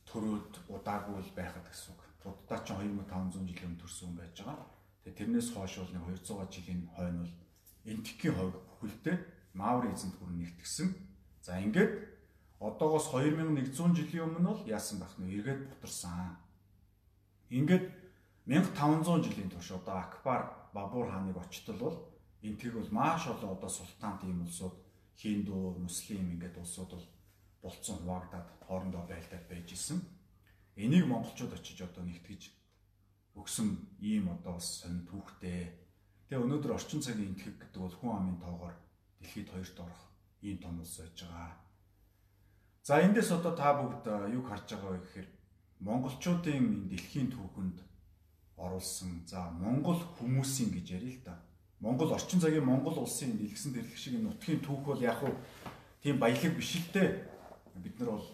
төрөөд 0.07 0.71
удаагүй 0.71 1.19
л 1.19 1.37
байхад 1.37 1.67
гэсэн 1.67 1.93
үг. 1.93 2.01
Буддаа 2.23 2.59
ч 2.63 2.71
2500 2.71 3.43
жилийн 3.43 3.75
өмнө 3.75 3.83
төрсөн 3.83 4.15
байж 4.15 4.39
байгаа. 4.39 4.71
Тэгээ 5.03 5.19
тэрнээс 5.19 5.49
хойш 5.51 5.75
бол 5.83 5.95
нэг 5.95 6.05
200 6.23 6.55
жилийн 6.55 6.83
хойно 6.95 7.19
бол 7.27 7.35
энтхийн 7.91 8.35
хойг 8.35 8.55
бүхэлдээ 8.55 9.17
Маури 9.55 9.89
эзэнт 9.95 10.15
гүрэн 10.21 10.39
нэгтгсэн. 10.43 10.89
За 11.43 11.59
ингээд 11.59 11.93
одоогоос 12.61 13.11
2100 13.11 13.99
жилийн 13.99 14.27
өмнө 14.31 14.51
бол 14.53 14.63
яасан 14.67 14.99
байх 15.03 15.15
нь 15.19 15.31
эргээд 15.33 15.69
бутарсан. 15.71 16.37
Ингээд 17.51 18.06
1500 18.47 19.25
жилийн 19.27 19.51
турш 19.51 19.71
одоо 19.71 19.99
Акбар 19.99 20.71
Бабур 20.73 21.11
хааныг 21.11 21.37
очтол 21.37 21.77
бол 21.77 21.97
энтгийг 22.43 22.75
бол 22.75 22.91
маш 22.91 23.27
олон 23.27 23.51
одоо 23.59 23.69
султан 23.69 24.19
тийм 24.19 24.43
улсууд 24.43 24.75
Хинду, 25.19 25.75
Муслим 25.81 26.31
ингээд 26.33 26.57
улсууд 26.59 26.91
бол 26.91 27.07
болцсон 27.63 27.97
хуваагдаад 27.99 28.49
хоорондоо 28.67 29.03
байлдаад 29.09 29.49
байж 29.49 29.73
исэн. 29.73 30.01
Энийг 30.77 31.07
монголчууд 31.07 31.53
очиж 31.57 31.81
одоо 31.83 32.05
нэгтгэж 32.05 32.53
өгсөн 33.35 33.69
ийм 34.01 34.29
одоо 34.29 34.53
бас 34.61 34.85
сонин 34.85 35.09
түүхтэй. 35.09 35.73
Тэгээ 36.29 36.45
өнөөдөр 36.45 36.77
орчин 36.77 37.01
цагийн 37.01 37.33
энтгэг 37.33 37.57
гэдэг 37.59 37.81
бол 37.83 37.97
хүн 37.97 38.13
амын 38.13 38.39
тоогоор 38.45 38.77
дэлхийд 39.19 39.49
хоёрт 39.51 39.79
орох 39.81 40.03
ийм 40.45 40.59
том 40.61 40.79
улс 40.79 41.01
байж 41.01 41.17
байгаа. 41.25 41.53
За 42.85 43.01
эндээс 43.01 43.31
одоо 43.33 43.57
та 43.57 43.73
бүгд 43.73 44.05
юг 44.37 44.45
харж 44.47 44.69
байгаа 44.71 44.93
вэ 44.93 45.01
гэхээр 45.01 45.29
монголчуудын 45.81 46.61
энэ 46.61 46.89
дэлхийн 46.93 47.29
түүхэнд 47.33 47.79
оруулсан 48.57 49.23
за 49.27 49.51
монгол 49.51 50.01
хүмүүсийн 50.19 50.73
гэж 50.73 50.87
ярил 50.97 51.17
л 51.17 51.25
да. 51.25 51.37
Монгол 51.81 52.13
орчин 52.13 52.41
цагийн 52.41 52.65
монгол 52.65 52.99
улсын 53.05 53.37
дэлгэсэн 53.37 53.73
тэрлэг 53.77 53.97
шиг 53.97 54.17
нутгийн 54.21 54.61
түүх 54.65 54.81
бол 54.85 55.01
яг 55.01 55.21
хуу 55.21 55.37
тийм 56.03 56.19
баялаг 56.19 56.57
биш 56.57 56.81
л 56.81 56.89
дээ 56.93 57.37
бид 57.83 58.01
нар 58.01 58.11
бол 58.17 58.29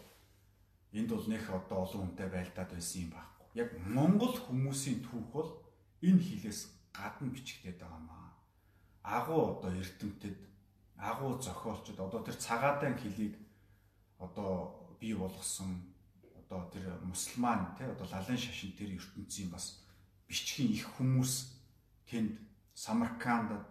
энд 0.93 1.11
бол 1.11 1.27
нэх 1.27 1.51
одоо 1.51 1.79
олон 1.83 2.01
хүнтэй 2.07 2.29
байлдаад 2.31 2.71
байсан 2.71 3.03
юм 3.03 3.11
байхгүй. 3.11 3.47
Яг 3.55 3.69
монгол 3.83 4.37
хүмүүсийн 4.39 5.03
түүх 5.03 5.27
бол 5.35 5.51
энэ 6.03 6.23
хилээс 6.23 6.61
гадна 6.95 7.29
бичигдээд 7.35 7.79
байгаа 7.81 8.03
маа. 8.07 8.31
Агуу 9.03 9.59
одоо 9.59 9.71
эрдэмтэд, 9.75 10.39
агуу 10.97 11.41
зохиолчд 11.43 11.99
одоо 11.99 12.23
тэр 12.23 12.37
цагаадаан 12.39 12.97
хилийг 12.99 13.35
одоо 14.19 14.97
бий 15.01 15.15
болгосон 15.15 15.83
одоо 16.39 16.71
тэр 16.71 16.87
мусульман 17.03 17.75
тий 17.77 17.87
одоо 17.87 18.07
лалын 18.07 18.39
шашин 18.39 18.73
тэр 18.79 18.95
ертөнцийн 18.95 19.51
бас 19.51 19.83
бичгийн 20.33 20.73
их 20.73 20.89
хүмүүс 20.97 21.53
тэнд 22.09 22.41
Самаркандад 22.73 23.69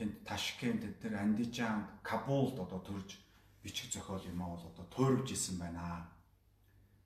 тэнд 0.00 0.24
Ташкентэд 0.24 1.04
тэр 1.04 1.20
Андижанд 1.20 1.84
Кабулд 2.00 2.56
одоо 2.56 2.80
төрж 2.80 3.20
бичих 3.60 3.92
зохиол 3.92 4.24
юм 4.24 4.40
аа 4.40 4.56
бол 4.56 4.72
одоо 4.72 4.86
туурвж 4.88 5.36
исэн 5.36 5.60
байна. 5.60 6.08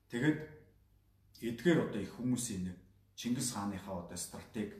Тэгэд 0.07 0.39
эдгээр 1.43 1.79
одоо 1.83 1.99
их 1.99 2.15
хүмүүсийн 2.15 2.63
нэг 2.71 2.77
Чингис 3.19 3.51
хааныхаа 3.51 4.07
одоо 4.07 4.15
стратеги 4.15 4.79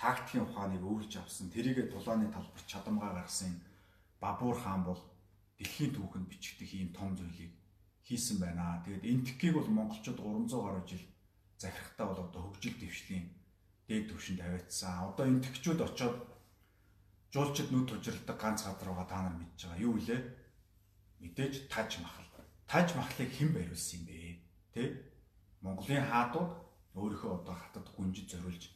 тактикийн 0.00 0.48
ухааныг 0.48 0.80
өвлж 0.80 1.12
авсан 1.20 1.52
тэрийгэ 1.52 1.92
тулааны 1.92 2.32
талбарт 2.32 2.64
чадамгаа 2.64 3.20
гаргасан 3.20 3.60
Бабур 4.16 4.56
хаан 4.56 4.88
бол 4.88 5.00
дэлхийн 5.60 5.92
түүхэнд 5.92 6.24
бичигдэх 6.32 6.72
ийм 6.72 6.88
том 6.96 7.12
зүйлийг 7.12 7.52
хийсэн 8.08 8.40
байна. 8.40 8.80
Тэгээд 8.84 9.04
энтхгийг 9.04 9.54
бол 9.60 9.68
монголчууд 9.68 10.16
300 10.16 10.56
гаруй 10.56 10.84
жил 10.88 11.04
захирахтаа 11.60 12.06
бол 12.08 12.20
одоо 12.24 12.40
хөгжил 12.48 12.76
дэвшлийн 12.80 13.26
дээд 13.86 14.08
түвшинд 14.08 14.40
аваатсан. 14.40 15.12
Одоо 15.12 15.24
энтхчүүд 15.28 15.80
очоод 15.84 16.16
жуулчд 17.32 17.68
нүд 17.70 17.86
тужирладаг 17.92 18.36
ганц 18.40 18.64
газар 18.64 18.88
байгаа 18.88 19.08
та 19.12 19.18
нар 19.22 19.36
мэдж 19.36 19.60
байгаа. 19.68 19.84
Юу 19.84 19.94
вэ? 20.00 20.40
мэдээж 21.20 21.68
таж 21.68 22.00
махал. 22.00 22.24
Таж 22.66 22.94
махлыг 22.96 23.30
хэн 23.36 23.52
бариулсан 23.52 24.00
юм 24.00 24.04
бэ? 24.08 24.40
Тэ? 24.72 24.82
Монголын 25.60 26.08
хаадууд 26.08 26.52
өөрийнхөө 26.96 27.32
одоо 27.44 27.54
хатад 27.54 27.86
гүнжид 27.92 28.30
зориулж 28.32 28.72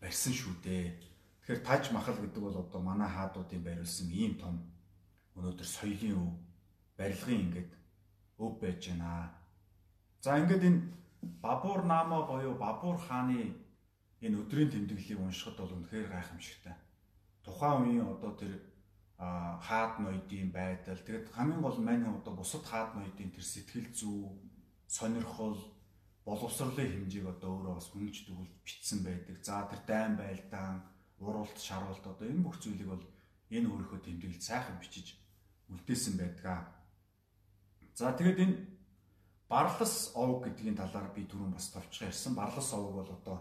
барьсан 0.00 0.32
шүү 0.32 0.54
дээ. 0.64 0.84
Тэгэхээр 1.44 1.60
таж 1.68 1.92
махал 1.92 2.16
гэдэг 2.16 2.42
бол 2.42 2.56
одоо 2.64 2.80
манай 2.80 3.10
хаадуудын 3.12 3.62
бариулсан 3.62 4.08
ийм 4.08 4.40
том 4.40 4.54
өнөөдөр 5.36 5.68
соёлын 5.68 6.16
өв 6.16 6.32
барилгын 6.96 7.42
ингээд 7.44 7.70
өв 8.40 8.52
байж 8.62 8.80
байна. 8.88 9.36
За 10.24 10.38
ингээд 10.40 10.64
энэ 10.64 10.80
Бабур 11.22 11.84
наама 11.84 12.26
боيو 12.26 12.54
Бабур 12.54 12.98
хааны 12.98 13.54
энэ 14.20 14.38
өдрийн 14.42 14.70
тэмдэглэлийг 14.70 15.20
уншихад 15.20 15.56
бол 15.58 15.74
үнэхээр 15.78 16.08
гайхамшигтай. 16.10 16.74
Тухайн 17.44 17.82
үеийн 17.82 18.06
одоо 18.10 18.32
тэр 18.34 18.52
хаад 19.18 19.92
ноёдын 20.02 20.50
байдал 20.50 20.98
тэгэд 20.98 21.30
хамгийн 21.30 21.62
гол 21.62 21.78
мань 21.78 22.06
одоо 22.06 22.34
бусад 22.34 22.64
хаад 22.66 22.94
ноёдын 22.94 23.30
тэр 23.30 23.46
сэтгэл 23.46 23.88
зүй 23.94 24.34
сонирхол 24.86 25.58
боловсролын 26.26 26.90
хэмжээг 26.90 27.26
одоо 27.34 27.50
өөрөө 27.54 27.74
бас 27.78 27.88
хүнж 27.90 28.16
дөгүүлж 28.26 28.52
бичсэн 28.66 29.00
байдаг. 29.06 29.36
За 29.46 29.66
тэр 29.70 29.80
дайн 29.86 30.14
байлдаан 30.18 30.82
уралт 31.18 31.58
шаруулт 31.58 32.02
одоо 32.02 32.26
энэ 32.26 32.42
бүх 32.42 32.58
зүйлийг 32.62 32.88
бол 32.90 33.04
энэ 33.50 33.70
өөрийнхөө 33.70 34.00
тэмдэглэл 34.02 34.42
сайхан 34.42 34.78
бичиж 34.82 35.18
үлдээсэн 35.70 36.14
байдаг. 36.18 36.66
За 37.94 38.10
тэгэд 38.10 38.38
энэ 38.42 38.56
Барлас 39.52 40.12
овг 40.16 40.46
гэдгийн 40.48 40.78
талаар 40.80 41.10
би 41.12 41.26
түрүүн 41.28 41.52
бас 41.52 41.68
товчхон 41.74 42.08
ярьсан. 42.08 42.32
Барлас 42.32 42.72
овг 42.72 42.94
бол 42.96 43.10
одоо 43.12 43.36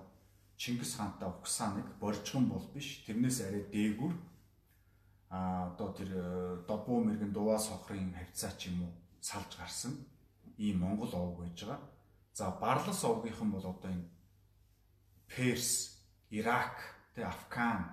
Чингис 0.60 0.98
хаантай 1.00 1.30
угсаа 1.32 1.72
нэг 1.72 1.88
боржгон 2.04 2.50
бол 2.52 2.68
биш. 2.74 3.00
Тэрнээс 3.08 3.40
арай 3.48 3.64
дээгүр 3.72 4.12
а 5.32 5.72
одоо 5.72 5.96
тэр 5.96 6.12
э, 6.12 6.68
добуу 6.68 7.00
мэрэгэн 7.08 7.32
дуваа 7.32 7.56
сохрын 7.56 8.12
хавцаа 8.12 8.52
ч 8.60 8.68
юм 8.68 8.84
уу 8.84 8.92
салж 9.24 9.56
гарсан 9.56 9.96
ийм 10.60 10.84
Монгол 10.84 11.16
овг 11.16 11.48
байж 11.48 11.64
байгаа. 11.64 11.80
За 12.34 12.52
барлас 12.60 13.04
овгийнхан 13.08 13.52
бол 13.52 13.64
одоо 13.72 13.92
энэ 13.96 14.12
Перс, 15.32 15.96
Ирак, 16.30 16.76
тэ 17.16 17.24
Афган, 17.24 17.88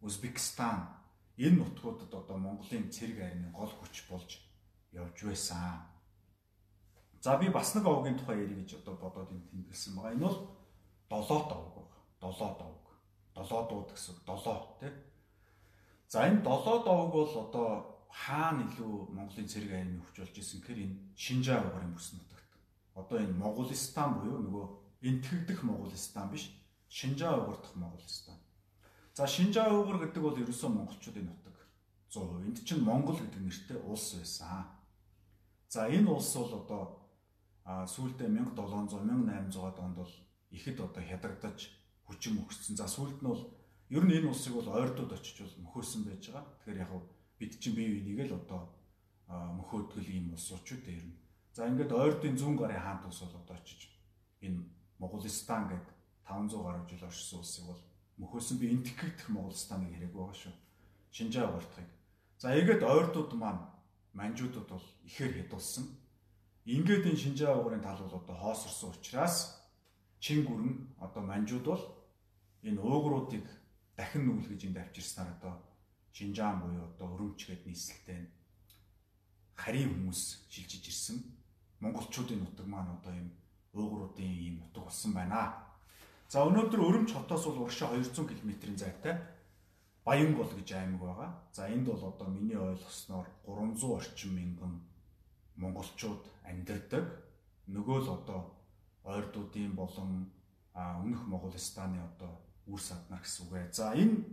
Узбекистан 0.00 0.88
энэ 1.36 1.60
нутгуудад 1.60 2.08
одоо 2.16 2.38
Монголын 2.40 2.88
цэрэг 2.88 3.20
армийн 3.20 3.52
гол 3.52 3.68
хүч 3.68 4.08
болж 4.08 4.40
явж 4.96 5.20
байсан. 5.20 5.97
За 7.20 7.38
би 7.38 7.48
бас 7.48 7.74
нэг 7.74 7.86
овгийн 7.86 8.18
тухай 8.18 8.42
ярих 8.42 8.62
гэж 8.62 8.82
одоо 8.82 8.94
бодоод 8.94 9.30
юм 9.32 9.42
тэмдэглэсэн 9.50 9.94
байгаа. 9.94 10.12
Энэ 10.14 10.22
бол 10.22 10.38
долоот 11.10 11.50
овг 11.52 11.74
байна. 11.74 11.98
Долоот 12.20 12.60
овг. 12.62 12.86
Долоодууд 13.34 13.90
гэсэн 13.92 14.14
долоо 14.26 14.78
тий. 14.80 14.92
За 16.08 16.28
энэ 16.28 16.42
долоот 16.42 16.86
овг 16.86 17.12
бол 17.12 17.32
одоо 17.42 17.98
хаана 18.10 18.62
илүү 18.70 19.10
Монголын 19.12 19.48
цэрэг 19.48 19.72
аймаг 19.72 20.06
хөгжүүлж 20.06 20.36
исэн 20.38 20.60
гэхээр 20.62 20.80
энэ 20.86 20.96
Шинжаа 21.16 21.60
угарын 21.66 21.94
бүс 21.94 22.14
нутагт. 22.14 22.50
Одоо 22.94 23.18
энэ 23.18 23.34
Моголстан 23.34 24.10
буюу 24.18 24.38
нөгөө 24.42 24.66
энтгэгдэх 25.02 25.62
Моголстан 25.62 26.30
биш 26.30 26.50
Шинжаа 26.88 27.46
дахь 27.46 27.74
Моголстан. 27.74 28.38
За 29.14 29.26
Шинжаа 29.26 29.74
угар 29.74 29.98
гэдэг 30.06 30.22
бол 30.22 30.38
ерөөсөө 30.38 30.70
монголчуудын 30.70 31.26
нутаг 31.26 31.56
100%. 32.10 32.46
Энд 32.46 32.64
чинь 32.64 32.86
Монгол 32.86 33.18
гэдэг 33.18 33.42
нэртэй 33.42 33.78
улс 33.84 34.14
байсан. 34.14 34.64
За 35.68 35.86
энэ 35.86 36.08
улс 36.08 36.34
бол 36.34 36.54
одоо 36.64 36.97
сүүлдээ 37.68 38.28
1700 38.32 39.04
1800 39.04 39.84
онд 39.84 39.96
бол 40.00 40.14
ихэд 40.50 40.80
одоо 40.80 41.02
хядагдаж 41.04 41.68
хүчин 42.08 42.40
өгсөн. 42.40 42.80
За 42.80 42.88
сүүлд 42.88 43.20
нь 43.20 43.28
бол 43.28 43.44
ер 43.92 44.04
нь 44.08 44.16
энэ 44.16 44.28
улсыг 44.32 44.56
бол 44.56 44.72
ойрдууд 44.72 45.12
очиж 45.12 45.44
бол 45.44 45.56
мөхөөсөн 45.68 46.08
байж 46.08 46.32
байгаа. 46.32 46.48
Тэгэхээр 46.64 46.80
яг 46.80 46.92
бид 47.36 47.52
чинь 47.60 47.76
бие 47.76 47.92
биенийг 47.92 48.32
л 48.32 48.40
одоо 48.40 48.72
мөхөөдгөл 49.28 50.08
ийм 50.08 50.32
улсууд 50.32 50.64
дээр 50.64 51.04
нь. 51.04 51.20
За 51.52 51.68
ингээд 51.68 51.92
ойрдын 51.92 52.36
зүүн 52.40 52.56
гарын 52.56 52.80
хаант 52.80 53.04
улс 53.04 53.20
бол 53.20 53.36
одоо 53.44 53.56
очиж 53.60 53.92
энэ 54.40 54.64
Моголстан 54.98 55.68
гэдэг 55.68 55.94
500 56.24 56.64
гаруй 56.64 56.84
жил 56.88 57.04
оршсон 57.04 57.40
улсыг 57.44 57.64
бол 57.68 57.82
мөхөөсөн 58.18 58.56
би 58.58 58.66
энтгэгдэх 58.72 59.28
Моголстаныг 59.28 59.92
хэрэг 59.92 60.12
байгаа 60.16 60.36
шүү. 60.40 60.54
Шинжаа 61.12 61.52
уурдахыг. 61.52 61.88
За 62.40 62.56
эгээд 62.56 62.82
ойрдууд 62.82 63.32
маань 63.36 63.62
манжуудад 64.16 64.66
бол 64.68 64.86
ихээр 65.04 65.44
хядулсан. 65.44 65.86
Ингээд 66.68 67.08
энэ 67.08 67.16
шинжаа 67.16 67.56
угарын 67.56 67.80
тал 67.80 67.96
бол 68.04 68.20
одоо 68.20 68.36
хоосорсон 68.36 68.92
учраас 68.92 69.56
чин 70.20 70.44
гүрэн 70.44 70.72
одоо 71.00 71.22
манжууд 71.24 71.64
бол 71.64 71.84
энэ 72.68 72.76
уугруудыг 72.76 73.46
дахин 73.96 74.28
нүүлгэж 74.28 74.60
энд 74.68 74.76
авчирснаар 74.76 75.32
одоо 75.40 75.54
Шинжаан 76.12 76.60
буюу 76.60 76.84
одоо 76.90 77.08
өрөмч 77.14 77.40
гээд 77.46 77.62
нийслэлтэй 77.64 78.20
харийн 79.54 79.90
хүмүүс 79.94 80.50
шилжиж 80.52 80.84
ирсэн. 80.90 81.16
Монголчуудын 81.80 82.42
нутаг 82.42 82.66
маань 82.66 82.90
одоо 82.98 83.12
ийм 83.14 83.30
уугруудын 83.72 84.26
ийм 84.26 84.56
нутаг 84.60 84.84
болсон 84.84 85.12
байна. 85.14 85.54
За 86.28 86.44
өнөөдөр 86.44 86.80
өрөмч 86.84 87.14
хотоос 87.14 87.44
бол 87.46 87.64
урагшаа 87.64 87.94
200 87.94 88.28
км-ийн 88.28 88.76
зайтай 88.76 89.14
Баянгол 90.04 90.50
гэж 90.52 90.68
аймаг 90.74 91.00
байгаа. 91.00 91.30
За 91.52 91.68
энд 91.70 91.86
бол 91.86 92.02
одоо 92.02 92.28
миний 92.28 92.58
ойлгосноор 92.58 93.26
300 93.46 93.96
орчим 93.96 94.34
мянган 94.34 94.82
монголчууд 95.58 96.22
амьдардаг. 96.46 97.04
Нөгөө 97.68 97.98
л 98.06 98.10
одоо 98.16 98.40
ойрдуудын 99.04 99.74
болон 99.74 100.30
өмнөх 100.74 101.26
Моголстаны 101.26 102.00
одоо 102.00 102.32
үр 102.66 102.80
саднар 102.80 103.20
гэсэн 103.20 103.46
үг 103.46 103.54
ээ. 103.58 103.72
За 103.74 103.92
энэ 103.92 104.24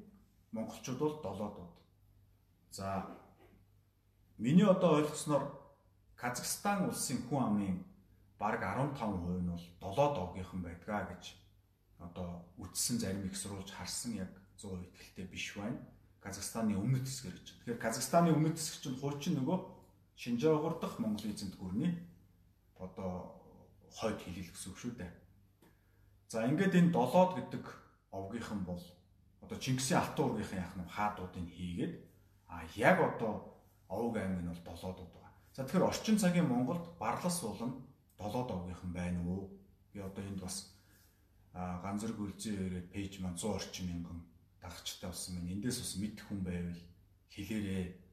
монголчууд 0.53 0.99
бол 0.99 1.21
долоодууд. 1.21 1.75
За 2.71 3.09
миний 4.37 4.65
одоо 4.65 5.01
ойлгосноор 5.01 5.51
Казахстан 6.15 6.87
улсын 6.87 7.19
хүн 7.27 7.43
амын 7.43 7.75
бараг 8.39 8.61
15% 8.63 9.41
нь 9.41 9.49
бол 9.49 9.65
долоод 9.81 10.15
овгийнхан 10.17 10.61
байдгаа 10.61 11.11
гэж 11.11 11.35
одоо 11.99 12.45
үтсэн 12.57 12.99
зарим 12.99 13.25
их 13.25 13.35
сурвалж 13.35 13.71
харсан 13.71 14.15
яг 14.15 14.31
100% 14.57 14.85
ихтэй 15.01 15.25
биш 15.25 15.55
байна. 15.55 15.79
Казахстаны 16.19 16.75
өмнөд 16.75 17.05
хэсгэр 17.05 17.33
гэж. 17.33 17.47
Тэгэхээр 17.63 17.79
Казахстаны 17.79 18.31
өмнөд 18.31 18.57
хэсэг 18.57 18.81
чинь 18.83 18.99
хуучин 18.99 19.35
нөгөө 19.39 19.74
Шинжаагуур 20.15 20.79
дахь 20.79 20.99
Монголын 20.99 21.33
эзэнт 21.35 21.55
гүрний 21.59 21.93
одоо 22.79 23.35
хойд 23.91 24.19
хилэл 24.21 24.51
гэсэн 24.51 24.71
үг 24.71 24.77
шүү 24.79 24.93
дээ. 24.99 25.11
За 26.31 26.47
ингээд 26.47 26.75
энэ 26.75 26.91
долоод 26.95 27.31
гэдэг 27.35 27.63
овгийнхан 28.11 28.63
бол 28.63 28.81
одоо 29.43 29.57
Чингисийн 29.59 29.99
алтан 29.99 30.25
ургийнхан 30.25 30.63
яах 30.63 30.75
нь 30.75 30.93
хаадуудыг 30.95 31.47
хийгээд 31.51 31.93
а 32.47 32.63
яг 32.75 32.97
одоо 32.99 33.55
овг 33.87 34.15
аймаг 34.17 34.41
нь 34.41 34.51
бол 34.51 34.63
долоодууд 34.65 35.11
байгаа. 35.13 35.33
За 35.53 35.63
тэгэхээр 35.63 35.89
орчин 35.89 36.17
цагийн 36.17 36.47
Монголд 36.47 36.85
барлас 36.99 37.39
болон 37.43 37.71
долоод 38.17 38.49
овгийнхан 38.51 38.91
байна 38.91 39.19
уу? 39.23 39.51
Би 39.91 39.99
одоо 39.99 40.23
энд 40.23 40.41
бас 40.41 40.75
ганц 41.53 42.01
зэрэг 42.01 42.19
үлзий 42.19 42.55
ирээд 42.55 42.91
пэйж 42.91 43.13
маань 43.19 43.37
100 43.37 43.55
орчим 43.55 43.85
мянган 43.87 44.19
дагчтай 44.59 45.09
болсон 45.09 45.35
байна. 45.35 45.53
Эндээс 45.55 45.79
бас 45.79 45.93
мэд 46.01 46.17
хүн 46.19 46.39
байвал 46.43 46.81
хэлээрээ. 47.31 48.04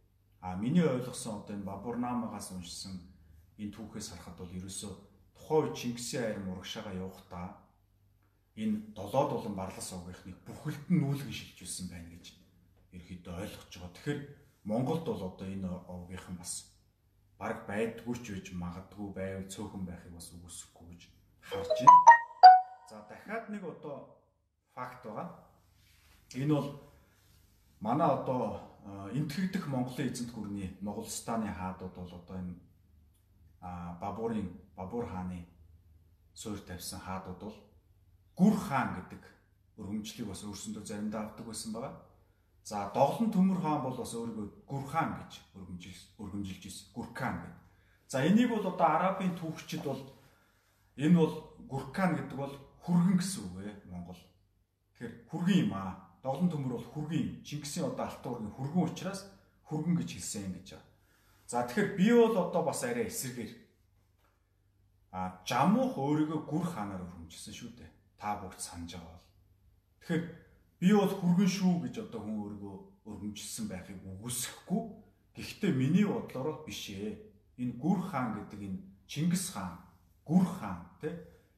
А 0.43 0.57
миний 0.57 0.83
ойлгосон 0.83 1.39
одоо 1.39 1.55
энэ 1.55 1.69
Бабурнамагаас 1.71 2.51
уншсан 2.51 2.99
энэ 3.63 3.71
түүхээс 3.79 4.11
харахад 4.11 4.37
бол 4.43 4.57
ерөөсөө 4.59 4.93
тухайн 5.39 5.71
Чингисийн 5.79 6.25
айр 6.27 6.39
мурагшаага 6.43 6.99
явахдаа 6.99 7.47
энэ 8.59 8.91
долоод 8.99 9.31
болон 9.33 9.55
барлас 9.55 9.89
овгийнхныг 9.95 10.39
бүхэлд 10.43 10.85
нь 10.91 10.99
нүүлгэн 10.99 11.31
шилжүүлсэн 11.39 11.87
байна 11.95 12.11
гэж 12.11 12.27
ерөөхдөө 12.91 13.35
ойлгож 13.39 13.71
байгаа. 13.71 13.95
Тэгэхээр 13.95 14.21
Монголд 14.67 15.05
бол 15.07 15.23
одоо 15.31 15.47
энэ 15.47 15.71
овгийнхан 15.95 16.37
бас 16.43 16.75
баг 17.39 17.63
байдгүй 17.71 18.17
ч 18.19 18.27
үж 18.35 18.47
магадгүй 18.59 19.09
байв 19.15 19.47
цөөхөн 19.47 19.87
байхыг 19.87 20.11
бас 20.11 20.27
үгүйсэхгүй 20.35 20.87
гэж 20.91 21.03
харж 21.47 21.71
байна. 21.71 22.03
За 22.91 22.99
дахиад 23.07 23.47
нэг 23.47 23.63
одоо 23.63 23.97
факт 24.75 25.07
байгаа. 25.07 25.29
Энэ 26.35 26.55
бол 26.55 26.69
манай 27.81 28.11
одоо 28.11 28.72
энтгэгдэх 28.85 29.67
Монголын 29.69 30.11
эзэнт 30.11 30.33
гүрний 30.35 30.77
Моголстаны 30.81 31.53
хаадууд 31.53 31.95
бол 31.95 32.13
одоо 32.19 32.37
энэ 32.43 32.55
Бабурын 34.01 34.49
Бабур 34.77 35.07
хааны 35.07 35.47
суурь 36.35 36.61
тавьсан 36.67 37.01
хаадууд 37.01 37.41
бол 37.41 37.57
Гүр 38.37 38.57
хаан 38.57 38.97
гэдэг 38.97 39.23
өргөмжлийг 39.79 40.29
бас 40.29 40.43
өөрсөндөө 40.43 40.85
заримдаа 40.85 41.23
авдаг 41.29 41.47
байсан 41.47 41.73
байгаа. 41.73 41.95
За 42.65 42.91
Доглон 42.95 43.31
Төмөр 43.31 43.61
хаан 43.61 43.83
бол 43.83 43.97
бас 43.97 44.15
өөрийгөө 44.15 44.67
Гүр 44.67 44.85
хаан 44.89 45.11
гэж 45.21 45.33
өргөмжилж 46.19 46.63
ирсэн. 46.67 46.91
Гүркан 46.97 47.35
гэдэг. 47.39 47.63
За 48.09 48.27
энийг 48.27 48.51
бол 48.51 48.67
одоо 48.67 48.89
арабын 48.89 49.37
түүхчид 49.39 49.83
бол 49.85 50.01
энэ 50.97 51.17
бол 51.19 51.35
Гүркан 51.71 52.17
гэдэг 52.17 52.37
бол 52.39 52.55
хүргэн 52.83 53.17
гэсэн 53.21 53.43
үг 53.47 53.57
ээ 53.63 53.75
Монгол. 53.87 54.19
Тэгэхээр 54.97 55.15
хүргэн 55.31 55.59
юм 55.69 55.73
аа 55.75 56.02
Доглон 56.23 56.51
төмөр 56.51 56.79
бол 56.79 56.89
хүргийн 56.95 57.43
Чингисийн 57.43 57.91
одоо 57.91 58.07
алтуурын 58.07 58.55
хүргэн 58.55 58.87
учраас 58.87 59.27
хүргэн 59.67 59.99
гэж 59.99 60.11
хэлсэн 60.15 60.55
гэж 60.55 60.69
байна. 60.79 60.89
За 61.51 61.67
тэгэхээр 61.67 61.91
би 61.99 62.07
бол 62.15 62.37
одоо 62.39 62.63
бас 62.63 62.81
арай 62.87 63.11
эсэргээр 63.11 63.53
а 65.13 65.43
жамуух 65.45 65.99
өөрийгөө 65.99 66.41
гүр 66.47 66.65
хаанаар 66.65 67.03
өргөмжилсөн 67.03 67.53
шүү 67.53 67.71
дээ. 67.77 67.91
Та 68.17 68.39
бүгд 68.39 68.61
санаж 68.63 68.97
байгаа 68.97 69.13
бол. 69.13 69.29
Тэгэхээр 70.01 70.25
би 70.81 70.89
бол 70.95 71.15
хүргэн 71.21 71.51
шүү 71.51 71.75
гэж 71.85 71.95
одоо 72.07 72.21
хүн 72.23 72.39
өөрийгөө 72.39 72.77
өргөмжилсөн 73.11 73.67
байхыг 73.69 73.99
үгүйсэхгүй. 74.01 74.83
Гэхдээ 75.37 75.73
миний 75.75 76.07
бодлоор 76.07 76.65
биш 76.65 76.95
ээ. 76.95 77.19
Энэ 77.59 77.77
гүр 77.83 78.01
хаан 78.09 78.39
гэдэг 78.39 78.61
энэ 78.63 78.81
Чингис 79.11 79.53
хаан, 79.53 79.77
гүр 80.25 80.47
хаан 80.47 80.89
тий 81.03 81.13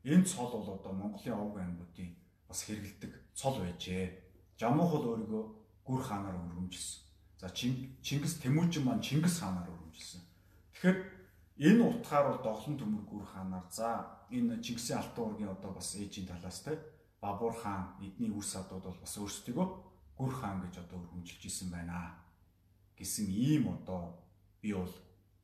энэ 0.05 0.25
цол 0.25 0.51
бол 0.51 0.75
одоо 0.75 0.93
Монголын 0.93 1.39
овг 1.39 1.57
аймагуудын 1.61 2.11
бас 2.49 2.61
хэрэгэлдэг 2.67 3.13
цол 3.35 3.63
байжээ. 3.63 4.24
Жамуух 4.59 4.91
бол 4.93 5.07
өөрийгөө 5.11 5.45
гүр 5.85 6.03
хаанаар 6.03 6.39
өргөмжилсөн. 6.39 7.03
За 7.41 7.51
Чингис 7.51 8.39
Тэмүүжин 8.41 8.85
маань 8.85 9.03
Чингис 9.03 9.41
хаанаар 9.43 9.69
өргөмжилсөн. 9.69 10.23
Тэгэхээр 10.73 10.99
энэ 11.69 11.83
утгаар 11.83 12.25
бол 12.31 12.41
доглон 12.43 12.77
төмөр 12.79 13.05
гүр 13.11 13.25
хаанаар 13.27 13.67
за 13.71 14.25
энэ 14.31 14.63
Чингисийн 14.63 14.99
алтан 14.99 15.25
ургийн 15.35 15.55
одоо 15.55 15.71
бас 15.75 15.95
ээжийн 15.95 16.27
талаас 16.31 16.63
те 16.63 16.79
Бабур 17.21 17.55
хаан 17.57 17.97
эдний 18.01 18.31
үр 18.31 18.45
садууд 18.45 18.85
бол 18.85 19.01
бас 19.01 19.15
өөрсдөө 19.19 19.67
гүр 20.19 20.33
хаан 20.39 20.63
гэж 20.63 20.75
одоо 20.85 20.99
өргөмжилж 21.03 21.43
исэн 21.47 21.71
байна 21.75 22.25
гэсэн 22.99 23.27
ийм 23.27 23.69
одоо 23.75 24.23
би 24.63 24.73
бол 24.73 24.95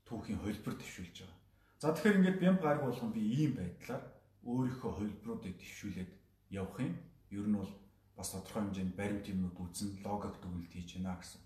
түүхийн 0.07 0.39
хөлбөр 0.39 0.75
төвшүүлж 0.79 1.17
байгаа. 1.23 1.39
За 1.83 1.93
тэгэхээр 1.95 2.19
ингээд 2.19 2.39
бям 2.43 2.57
гарг 2.63 2.83
болгон 2.87 3.11
би 3.13 3.23
ийм 3.43 3.53
байдлаар 3.59 4.03
өөрийнхөө 4.47 4.93
хөлбруудыг 4.95 5.55
төвшүүлээд 5.59 6.11
явах 6.55 6.79
юм. 6.81 6.95
Ер 7.31 7.47
нь 7.47 7.59
бол 7.59 7.73
бас 8.21 8.37
тодорхой 8.37 8.63
хэмжээнд 8.69 8.97
баримт 9.01 9.27
юмнууд 9.33 9.57
үзэн 9.57 10.05
логик 10.05 10.37
дүгнэлт 10.45 10.73
хийж 10.77 11.01
байна 11.01 11.17
гэсэн. 11.17 11.41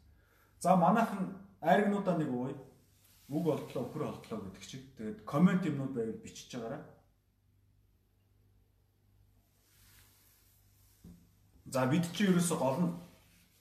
За 0.58 0.74
манайхан 0.74 1.38
айргнуудаа 1.62 2.18
нэг 2.18 2.30
ууя. 2.34 2.54
үг 3.30 3.46
олдлоо 3.46 3.82
өхөр 3.86 4.02
олдлоо 4.10 4.38
гэдэг 4.42 4.64
чиг. 4.66 4.82
Тэгээд 4.98 5.24
комент 5.24 5.62
юмнууд 5.64 5.94
байвал 5.94 6.18
бичиж 6.18 6.50
байгаарай. 6.50 6.82
За 11.70 11.86
бид 11.86 12.04
чи 12.12 12.26
ерөөсө 12.26 12.56
гол 12.58 12.78
нь 12.82 12.94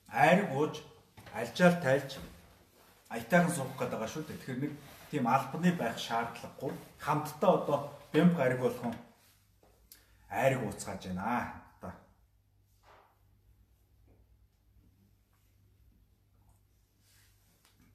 айрг 0.10 0.50
ууж 0.58 0.82
альжаар 1.38 1.78
тайлж 1.86 2.18
аятайхан 3.14 3.54
суух 3.54 3.78
гэдэг 3.78 3.94
байгаа 3.94 4.10
шүү 4.10 4.26
дээ. 4.26 4.38
Тэгэхээр 4.42 4.62
нэг 4.66 4.74
тийм 5.14 5.26
албаны 5.30 5.72
байх 5.78 5.98
шаардлагагүй 6.02 6.74
хамтдаа 6.98 7.52
одоо 7.62 7.78
бямб 8.12 8.36
гариг 8.36 8.60
болгон 8.60 8.94
айрг 10.30 10.60
ууцгааж 10.66 11.08
байна. 11.08 11.24
Одоо 11.24 11.63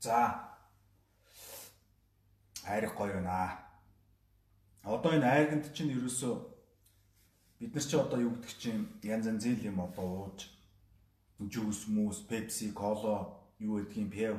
За 0.00 0.48
айрг 2.64 2.94
гоё 2.94 3.14
байна. 3.14 3.58
Одоо 4.82 5.12
энэ 5.16 5.26
айрганд 5.26 5.72
чинь 5.74 5.94
ерөөсөө 5.96 6.34
бид 7.58 7.74
нар 7.74 7.84
чи 7.84 7.96
одоо 7.96 8.18
юу 8.20 8.32
гэдэг 8.34 8.54
чинь 8.62 8.86
янз 9.02 9.26
янзын 9.26 9.58
юм 9.64 9.80
одоо 9.80 10.06
ууж 10.30 10.38
жуус, 11.38 11.86
мус, 11.88 12.18
пепси, 12.30 12.72
кола 12.72 13.34
юу 13.58 13.78
гэдгийг 13.82 14.10
пив 14.10 14.36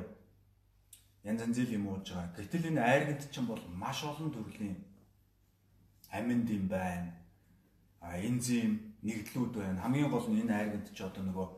янз 1.24 1.40
янзын 1.44 1.68
юм 1.76 1.88
ууж 1.88 2.08
байгаа. 2.08 2.36
Гэтэл 2.36 2.68
энэ 2.72 2.80
айрганд 2.80 3.22
чинь 3.32 3.46
бол 3.46 3.62
маш 3.68 4.04
олон 4.04 4.30
төрлийн 4.32 4.76
аминд 6.10 6.48
юм 6.50 6.68
байна. 6.68 7.12
А 8.00 8.16
энзим 8.18 8.96
нэгдлүүд 9.02 9.52
байна. 9.60 9.82
Хамгийн 9.82 10.10
гол 10.10 10.26
нь 10.32 10.40
энэ 10.40 10.56
айрганд 10.56 10.88
ч 10.96 11.04
одоо 11.04 11.22
нөгөө 11.24 11.48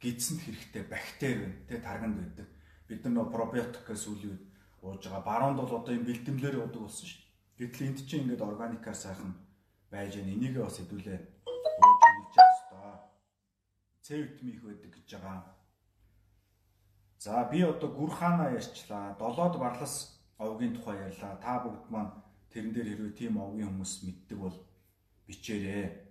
гидсэнд 0.00 0.40
хэрэгтэй 0.46 0.82
бактери 0.86 1.42
байна. 1.42 1.58
Тэ 1.68 1.82
тарганд 1.82 2.16
байдаг. 2.22 2.48
Бид 2.88 3.04
нар 3.04 3.12
нөгөө 3.12 3.32
пробиотик 3.32 3.84
гэсэн 3.84 4.12
үлийн 4.16 4.38
ууж 4.80 5.02
байгаа. 5.04 5.28
Баруунд 5.28 5.60
бол 5.60 5.76
одоо 5.76 5.92
юм 5.92 6.08
бэлтгэлээр 6.08 6.56
уудаг 6.56 6.82
болсон 6.88 7.06
шүү. 7.08 7.22
Гэтэл 7.60 7.86
энд 7.92 7.98
чинь 8.08 8.24
ингээд 8.24 8.48
органикаар 8.48 8.96
сайхан 8.96 9.36
байж 9.92 10.16
байна. 10.16 10.32
Энийгээ 10.32 10.64
бас 10.64 10.80
хэдүүлээ 10.80 11.18
ууж 11.44 12.00
явах 12.00 12.24
хэрэгтэй. 12.32 12.96
С 14.00 14.08
витамин 14.08 14.54
их 14.56 14.62
байдаг 14.64 14.90
гэж 14.96 15.08
байгаа. 15.20 15.58
За 17.18 17.44
би 17.50 17.60
одоо 17.62 17.90
гүрхаана 17.92 18.56
ярьчлаа. 18.56 19.16
Долоод 19.18 19.58
барлас 19.58 20.24
овгийн 20.38 20.74
тухай 20.74 20.96
ярьлаа. 20.96 21.36
Та 21.42 21.60
бүгд 21.60 21.90
маань 21.90 22.12
тэрэн 22.48 22.72
дээр 22.72 22.88
хэрвээ 22.88 23.18
тийм 23.18 23.36
овгийн 23.36 23.68
хүмүүс 23.68 23.94
мэддэг 24.06 24.38
бол 24.38 24.56
бичээрэй. 25.26 26.08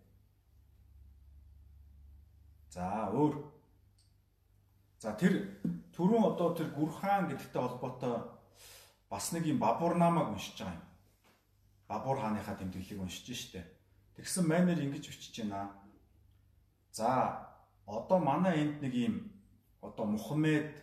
За 2.70 3.10
өөр. 3.10 3.57
За 4.98 5.14
тэр 5.14 5.62
түрүүн 5.94 6.34
одоо 6.34 6.58
тэр 6.58 6.74
гүрхаан 6.74 7.30
гэдэгтэй 7.30 7.62
холбоотой 7.62 8.18
бас 9.10 9.30
нэг 9.32 9.46
юм 9.46 9.62
бабурнамаг 9.62 10.34
уншиж 10.34 10.58
байгаа 10.58 10.74
юм. 10.74 10.86
Бабур 11.88 12.18
хааныхаа 12.18 12.58
тэмдэглэлийг 12.58 13.02
уншиж 13.02 13.30
штэ. 13.30 13.62
Тэгсэн 14.18 14.50
майнер 14.50 14.82
ингэж 14.82 15.06
бичиж 15.06 15.46
байна. 15.46 15.70
За 16.92 17.54
одоо 17.86 18.18
манай 18.18 18.58
энд 18.66 18.82
нэг 18.82 18.94
юм 18.94 19.16
одоо 19.82 20.06
Мухаммед 20.06 20.74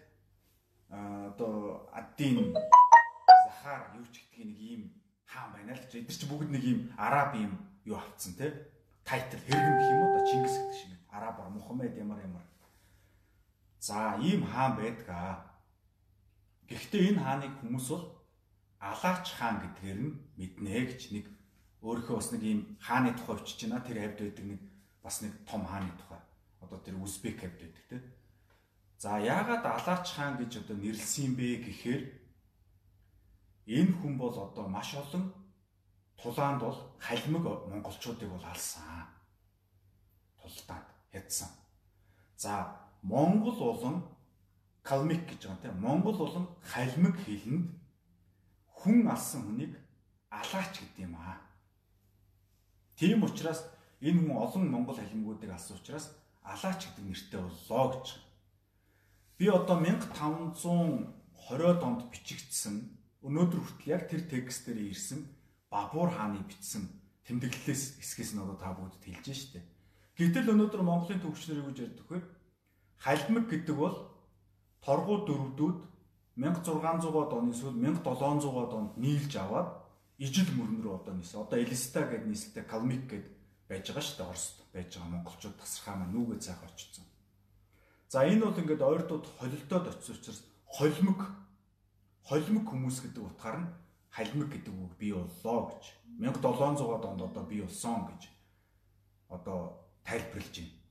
одоо 0.88 1.90
Аддин 1.92 2.54
Захар 3.44 3.98
юу 3.98 4.06
ч 4.14 4.22
гэдгийг 4.30 4.46
нэг 4.46 4.58
ийм 4.62 4.82
хаан 5.26 5.52
байна 5.58 5.74
л 5.74 5.82
ч 5.90 5.98
эдгээр 5.98 6.18
чи 6.22 6.26
бүгд 6.30 6.50
нэг 6.54 6.62
ийм 6.62 6.78
араб 6.96 7.34
ийм 7.34 7.58
юу 7.82 7.98
авцсан 7.98 8.38
те 8.38 8.70
тайтл 9.02 9.42
хэрэгэн 9.42 9.74
гэх 9.74 9.90
юм 9.90 10.00
уу 10.06 10.12
да 10.14 10.22
Чингис 10.22 10.54
гэдэг 10.54 10.78
шиг 10.78 10.92
арабаар 11.10 11.50
Мухаммед 11.50 11.98
ямар 11.98 12.22
ямар 12.22 12.46
за 13.86 13.96
ийм 14.28 14.40
хаан 14.52 14.72
байдгаа 14.80 15.28
гэхдээ 16.68 17.02
энэ 17.08 17.22
хааныг 17.24 17.52
хүмүүс 17.60 17.86
бол 17.92 18.04
Алаач 18.90 19.26
хаан 19.38 19.56
гэдгээр 19.60 19.98
нь 20.04 20.12
мэднэ 20.38 20.76
гэж 20.88 21.02
нэг 21.16 21.26
өөрийнхөө 21.84 22.16
бас 22.16 22.28
нэг 22.32 22.42
ийм 22.44 22.60
хааны 22.86 23.10
тухай 23.16 23.36
өчөж 23.40 23.60
байна 23.64 23.80
тэр 23.86 23.98
хавьд 24.00 24.18
байдаг 24.20 24.44
нэг 24.48 24.60
бас 25.04 25.16
нэг 25.22 25.32
том 25.48 25.62
хааны 25.70 25.92
тухай 26.00 26.20
одоо 26.64 26.78
тэр 26.84 26.96
Узбек 27.04 27.36
хавьд 27.40 27.60
байдаг 27.60 27.84
те 27.88 27.96
За 29.04 29.18
яагаад 29.20 29.64
Алаач 29.66 30.06
хаан 30.16 30.40
гэж 30.40 30.64
одоо 30.64 30.76
нэрлсэн 30.80 31.36
бэ 31.36 31.60
гэхээр 31.66 32.02
энэ 33.68 33.92
хүн 34.00 34.16
бол 34.16 34.32
одоо 34.32 34.64
маш 34.64 34.96
олон 34.96 35.28
тулаанд 36.16 36.64
бол 36.64 36.78
халимаг 36.96 37.68
монголчуудыг 37.68 38.30
бол 38.32 38.44
алсан. 38.48 39.04
Тултаад 40.40 40.88
ядсан. 41.12 41.52
За 42.36 42.83
Монгол 43.10 43.58
улам 43.60 43.96
калмик 44.82 45.22
гэж 45.28 45.40
байгаа 45.46 45.62
тийм 45.62 45.76
Монгол 45.86 46.18
улам 46.26 46.46
халимаг 46.72 47.14
хэлэнд 47.24 47.66
хүн 48.78 48.96
алсан 49.14 49.40
хүнийг 49.44 49.72
алаач 50.30 50.72
гэдэг 50.80 51.04
юм 51.06 51.14
аа. 51.16 51.38
Тийм 52.96 53.22
учраас 53.24 53.60
энэ 54.00 54.20
хүн 54.20 54.36
олон 54.44 54.64
монгол 54.72 54.96
халимгуудыг 54.98 55.50
алсан 55.52 55.76
учраас 55.76 56.06
алаач 56.42 56.80
гэдэг 56.84 57.04
нэртэй 57.04 57.40
боллоо 57.40 57.84
гэж 57.92 58.06
Би 59.38 59.50
одоо 59.50 59.82
1520-од 59.82 61.80
онд 61.82 62.06
бичигдсэн 62.14 62.86
өнөөдөр 63.26 63.60
хүртэл 63.66 63.90
яг 63.90 64.06
тэр 64.06 64.22
текстээр 64.30 64.78
ирсэн 64.94 65.26
Бабур 65.66 66.14
хааны 66.14 66.38
бичсэн 66.46 66.86
тэмдэглэлээс 67.26 67.98
хэсгээс 67.98 68.38
нь 68.38 68.42
одоо 68.46 68.54
та 68.54 68.70
бүгд 68.78 69.02
хэлж 69.02 69.26
штэ. 69.34 69.58
Гэтэл 70.14 70.54
өнөөдөр 70.54 70.86
Монголын 70.86 71.18
төвчнэр 71.18 71.66
юу 71.66 71.74
гэж 71.74 71.78
ярьдаг 71.82 72.06
вэ? 72.14 72.22
Халимаг 72.98 73.48
гэдэг 73.48 73.76
бол 73.76 73.96
торгуу 74.84 75.24
дөрвдүүд 75.26 75.78
1600-аад 76.36 77.30
оны 77.32 77.54
эсвэл 77.54 77.78
1700-аад 77.78 78.72
онд 78.74 78.92
нийлж 78.98 79.32
аваад 79.38 79.70
ижил 80.18 80.50
мөрөн 80.54 80.82
рүү 80.82 80.94
одоо 80.98 81.14
нисэн. 81.14 81.42
Одоо 81.42 81.58
Элиста 81.58 82.02
гэдэг 82.06 82.26
нийслэлтэй 82.26 82.64
Калмик 82.66 83.06
гэдэг 83.06 83.32
байж 83.68 83.86
байгаа 83.86 84.02
шүү 84.02 84.18
дээ 84.18 84.28
Оросд 84.28 84.56
байж 84.74 84.90
байгаа 84.94 85.10
монголчууд 85.14 85.56
тасархаа 85.58 85.94
маань 85.98 86.14
нүгэ 86.14 86.36
цаах 86.42 86.62
очсон. 86.66 87.06
За 88.10 88.26
энэ 88.26 88.44
бол 88.46 88.58
ингээд 88.58 88.82
ойртууд 88.82 89.24
холилдоод 89.38 89.86
очсон 89.90 90.14
учраас 90.14 90.40
холимог 90.66 91.20
холимог 92.22 92.64
хүмүүс 92.66 92.98
гэдэг 93.02 93.22
утгаар 93.22 93.58
нь 93.62 93.72
халимаг 94.10 94.48
гэдэг 94.54 94.74
үг 94.74 94.92
бий 94.98 95.12
боллоо 95.14 95.70
гэж 95.70 95.84
1700-аад 96.18 97.04
онд 97.10 97.20
одоо 97.26 97.44
бий 97.46 97.62
болсон 97.62 98.06
гэж 98.10 98.22
одоо 99.30 99.58
тайлбарлаж 100.06 100.54
байна. 100.54 100.83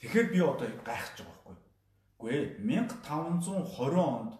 Тэгэхээр 0.00 0.28
би 0.32 0.40
одоо 0.40 0.68
гайхаж 0.80 1.16
байгаа 1.20 1.44
байхгүй. 1.44 1.56
Үгүй 2.16 2.32
ээ 2.32 2.44
1520 2.64 4.00
онд 4.00 4.32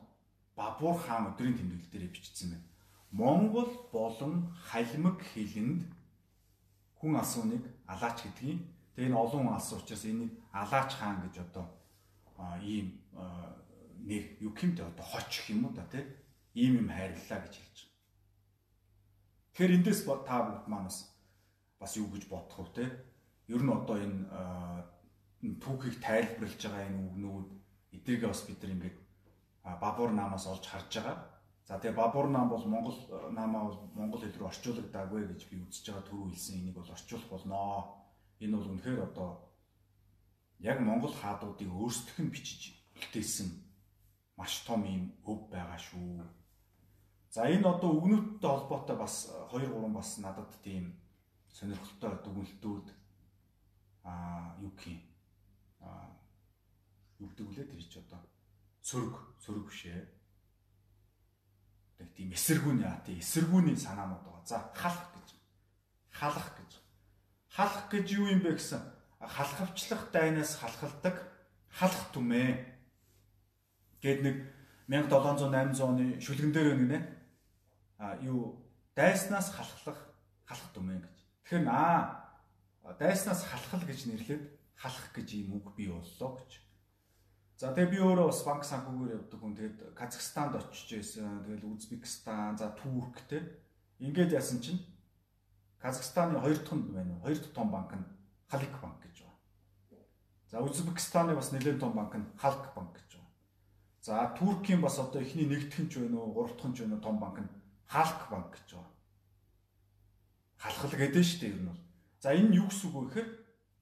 Бабур 0.56 0.96
хаан 0.96 1.32
өдрийн 1.32 1.56
тэмдэглэл 1.56 1.92
дээр 1.92 2.08
бичсэн 2.12 2.48
байна. 2.52 2.68
Монгол 3.12 3.72
болон 3.92 4.52
халимаг 4.68 5.20
хэлэнд 5.20 5.84
хүн 7.00 7.12
асууныг 7.16 7.64
алаач 7.88 8.24
гэдгийг 8.24 8.60
тэгээ 8.96 9.08
энэ 9.08 9.20
олон 9.20 9.48
алсан 9.52 9.80
учраас 9.80 10.04
энийг 10.04 10.32
алаач 10.52 10.90
хаан 10.96 11.24
гэж 11.24 11.34
одоо 11.44 11.66
ийм 12.60 13.00
нэр 14.08 14.24
юу 14.40 14.52
гэмтэй 14.52 14.84
одоо 14.84 15.04
хоч 15.04 15.48
юм 15.52 15.64
уу 15.64 15.72
да 15.76 15.84
тий 15.92 16.04
ийм 16.54 16.84
юм 16.84 16.88
хайрлаа 16.88 17.40
гэж 17.44 17.54
хэлж 17.56 17.78
байгаа. 17.84 18.00
Тэгэхээр 19.52 19.76
эндээс 19.76 20.00
та 20.24 20.36
бүгд 20.44 20.66
манаас 20.68 20.98
бас 21.80 21.92
юу 21.96 22.08
гэж 22.12 22.24
бодох 22.28 22.58
вэ 22.60 22.72
те? 22.76 22.84
Ер 23.48 23.62
нь 23.64 23.72
одоо 23.72 23.96
энэ 23.96 24.28
түүхийг 25.40 25.96
тайлбарлаж 26.04 26.60
байгаа 26.60 26.84
энэ 26.88 27.00
үгнүүд 27.08 27.48
эдгээрээ 27.96 28.28
бас 28.28 28.42
бид 28.44 28.60
нар 28.60 28.74
ингээд 28.76 28.98
бабур 29.80 30.10
намаас 30.12 30.46
олж 30.46 30.64
харж 30.68 30.92
байгаа. 31.00 31.16
За 31.64 31.78
тэгээ 31.78 31.96
бабур 31.96 32.28
нам 32.28 32.48
бол 32.48 32.64
монгол 32.66 32.98
намаа 33.32 33.62
бол 33.68 33.78
монгол 33.94 34.20
хэл 34.20 34.36
рүү 34.36 34.50
орчуулагдаагүй 34.52 35.22
гэж 35.32 35.40
би 35.48 35.56
үзэж 35.64 35.84
байгаа 35.86 36.04
түрүү 36.08 36.28
хэлсэн 36.30 36.58
энийг 36.60 36.76
бол 36.76 36.92
орчуулах 36.92 37.28
болноо. 37.30 37.74
Энэ 38.40 38.56
бол 38.56 38.70
үнэхээр 38.72 39.00
одоо 39.08 39.30
яг 40.60 40.78
монгол 40.80 41.14
хаадуудыг 41.14 41.70
өөрсдөх 41.72 42.18
нь 42.20 42.32
бичиж 42.32 42.76
үлдээсэн 42.98 43.48
маш 44.36 44.64
том 44.66 44.84
юм 44.84 45.04
өв 45.24 45.48
байгаа 45.48 45.78
шүү. 45.78 46.20
За 47.30 47.46
энэ 47.46 47.64
одоо 47.64 47.90
үгнүүдтэй 47.96 48.50
холбоотой 48.50 48.96
бас 48.96 49.30
2 49.54 49.72
3 49.72 49.94
бас 49.94 50.18
надад 50.18 50.50
тийм 50.64 51.00
сонирхолтой 51.48 52.12
дүгнэлтүүд 52.24 52.86
аа 54.04 54.56
юу 54.60 54.72
гэх 54.76 55.09
аа 55.80 56.12
юу 57.18 57.28
гэдэг 57.28 57.46
үлээ 57.48 57.66
тэр 57.68 57.82
чи 57.84 57.98
одоо 58.00 58.20
сөрөг 58.84 59.14
сөрөг 59.44 59.64
бишээ. 59.68 60.00
Тэг 61.98 62.08
тийм 62.16 62.30
эсэргүүний 62.32 62.86
аа 62.88 63.00
тийм 63.04 63.18
эсэргүүний 63.20 63.76
санаанууд 63.76 64.24
байгаа. 64.24 64.44
За 64.46 64.58
халах 64.76 65.12
гэж. 65.12 65.28
Халах 66.10 66.48
гэж. 66.56 66.70
Халах 67.50 67.86
гэж 67.92 68.06
юу 68.16 68.26
юм 68.28 68.40
бэ 68.40 68.56
гэсэн 68.56 68.80
халахвчлах 69.20 70.08
дайнаас 70.12 70.56
халахалдаг 70.56 71.16
халах 71.68 72.04
түмээ 72.16 72.50
гэд 74.00 74.20
нэг 74.24 74.36
1700 74.88 75.76
800 75.76 75.84
оны 75.84 76.06
шүлгэн 76.24 76.52
дээр 76.52 76.74
нэг 76.74 76.88
нэ 76.88 76.98
а 78.00 78.16
юу 78.24 78.64
дайснаас 78.96 79.52
халахлах 79.52 80.00
халах 80.48 80.68
түмээ 80.72 80.98
гэж. 81.04 81.16
Тэгэхээр 81.44 81.68
аа 81.68 82.32
дайснаас 82.98 83.44
халахл 83.44 83.84
гэж 83.84 84.08
нэрлээд 84.08 84.44
халах 84.80 85.12
гэж 85.12 85.28
юм 85.44 85.60
үг 85.60 85.76
бий 85.76 85.92
боллоо 85.92 86.40
гэж. 86.40 86.52
За 87.60 87.76
тэгээ 87.76 87.92
би 87.92 87.98
өөрөө 88.00 88.32
бас 88.32 88.40
банк 88.48 88.64
санхүүгээр 88.64 89.16
явдаг 89.20 89.36
хүн. 89.36 89.52
Тэгээд 89.52 89.78
Казахстанд 89.92 90.56
очиж 90.56 90.88
байсан. 90.96 91.44
Тэгээд 91.44 91.68
Узбекистан, 91.68 92.56
за 92.56 92.72
Турк 92.72 93.20
те. 93.28 93.60
Ингээд 94.00 94.32
яасан 94.32 94.64
чинь 94.64 94.80
Казахстаны 95.76 96.40
хоёр 96.40 96.56
дахь 96.56 96.72
нь 96.72 96.88
байна? 96.96 97.20
Хоёр 97.20 97.36
дахь 97.36 97.52
том 97.52 97.68
банк 97.68 97.92
нь 97.92 98.08
Халик 98.48 98.72
банк 98.80 99.04
гэж 99.04 99.28
байна. 99.28 99.36
За 100.48 100.64
Узбекистаны 100.64 101.36
бас 101.36 101.52
нэлээд 101.52 101.76
том 101.76 101.92
банк 101.92 102.16
нь 102.16 102.24
Халк 102.40 102.72
банк 102.72 102.96
гэж 102.96 103.20
байна. 103.20 103.28
За 104.00 104.32
Туркийн 104.32 104.80
бас 104.80 104.96
одоо 104.96 105.20
эхний 105.20 105.44
нэгдэх 105.44 105.84
нь 105.84 105.90
ч 105.92 106.00
байна 106.00 106.16
уу, 106.16 106.32
гурав 106.32 106.56
дахь 106.56 106.72
нь 106.72 106.74
ч 106.74 106.88
байна 106.88 106.96
уу 106.96 107.04
том 107.04 107.20
банк 107.20 107.36
нь 107.44 107.52
Халк 107.84 108.32
банк 108.32 108.56
гэж 108.56 108.80
байна. 108.80 108.96
Халхал 110.56 110.96
гэдэг 110.96 111.20
нь 111.20 111.28
шүү 111.28 111.40
дээ 111.44 111.52
ер 111.52 111.60
нь 111.60 111.68
бол. 111.68 111.82
За 112.20 112.32
энэ 112.32 112.56
юу 112.56 112.68
гэсэн 112.72 112.88
үг 112.88 112.96
вэ 112.96 113.04
гэхээр 113.04 113.28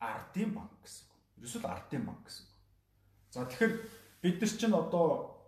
ардын 0.01 0.55
банк 0.55 0.73
гэсэн 0.83 1.07
үг. 1.07 1.19
Ерөөсөө 1.43 1.69
ардын 1.69 2.05
банк 2.07 2.23
гэсэн 2.27 2.45
үг. 2.47 2.55
За 3.31 3.45
тэгэхээр 3.45 3.73
бид 4.23 4.37
нар 4.41 4.51
чинь 4.51 4.75
одоо 4.75 5.39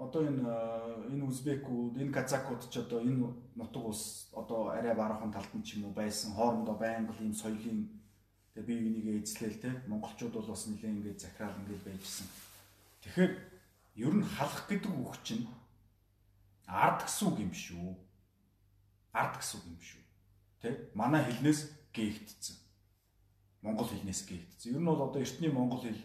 одоо 0.00 0.22
энэ 0.24 0.48
энэ 1.12 1.24
узбекууд, 1.28 2.00
энэ 2.00 2.14
казакууд 2.14 2.64
ч 2.72 2.80
одоо 2.80 3.04
энэ 3.04 3.28
нутаг 3.56 3.84
ус 3.84 4.32
одоо 4.32 4.72
арай 4.72 4.94
баруухан 4.96 5.32
талд 5.32 5.52
нь 5.54 5.62
ч 5.62 5.76
юм 5.76 5.90
уу 5.90 5.94
байсан 5.94 6.32
хоорондоо 6.32 6.76
байнга 6.80 7.12
ийм 7.20 7.36
соёлын 7.36 7.84
тэгээ 8.56 8.66
бие 8.66 8.80
бинийгээ 8.80 9.20
эзлээл 9.20 9.60
те 9.60 9.70
монголчууд 9.86 10.32
бол 10.32 10.48
бас 10.48 10.64
нэлээд 10.66 10.96
ингээд 10.96 11.20
захирал 11.20 11.60
ингээд 11.60 11.84
байжсэн. 11.84 12.26
Тэгэхээр 13.04 13.32
ер 14.06 14.14
нь 14.16 14.24
халах 14.24 14.64
гэдэг 14.68 14.92
үг 14.92 15.16
чинь 15.20 15.44
ард 16.64 17.04
гэсэн 17.04 17.26
үг 17.28 17.38
юм 17.44 17.52
шүү. 17.52 17.88
Ард 19.12 19.34
гэсэн 19.36 19.56
үг 19.60 19.66
юм 19.68 19.80
шүү. 19.84 20.02
Тэ? 20.64 20.68
Манай 20.94 21.24
хэлнээс 21.28 21.60
гээгдсэн. 21.92 22.56
Монгол 23.62 23.88
хэлнээс 23.88 24.24
гээгдсэн. 24.24 24.72
Ер 24.72 24.80
нь 24.80 24.88
бол 24.88 25.04
одоо 25.04 25.20
эртний 25.20 25.52
монгол 25.52 25.84
хэл 25.84 26.02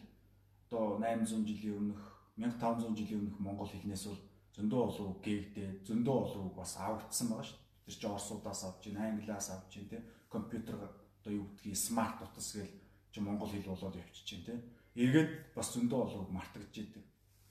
одоо 0.68 1.00
800 1.00 1.48
жилийн 1.48 1.78
өмнөх 1.80 2.04
1500 2.36 3.00
жилийн 3.00 3.20
өмнөх 3.24 3.40
монгол 3.40 3.70
хэлнээс 3.72 4.04
бол 4.12 4.22
зөндөө 4.56 4.82
олон 4.92 5.12
гээгдээд 5.24 5.88
зөндөө 5.88 6.16
олон 6.16 6.44
үг 6.52 6.56
бас 6.60 6.76
авагдсан 6.76 7.28
байгаа 7.32 7.48
шүү. 7.48 7.60
Тэр 7.86 7.96
чинь 7.96 8.12
орсуудаас 8.12 8.62
авч 8.64 8.84
ийн, 8.88 8.98
англиас 9.00 9.48
авч 9.52 9.72
ийн, 9.80 9.88
тэ? 9.88 10.04
Компьютер 10.28 10.76
одоо 10.76 11.32
юу 11.32 11.48
гэдгийг 11.56 11.78
смарт 11.80 12.20
утас 12.24 12.56
гээл 12.56 12.76
чи 13.12 13.20
монгол 13.24 13.52
хэл 13.52 13.72
болоод 13.72 13.96
явчих 13.96 14.26
чинь, 14.28 14.44
тэ? 14.44 14.60
Эргээд 14.96 15.56
бас 15.56 15.72
зөндөө 15.76 16.00
олон 16.08 16.22
үг 16.28 16.32
мартагдж 16.32 16.76
идэг. 16.76 17.04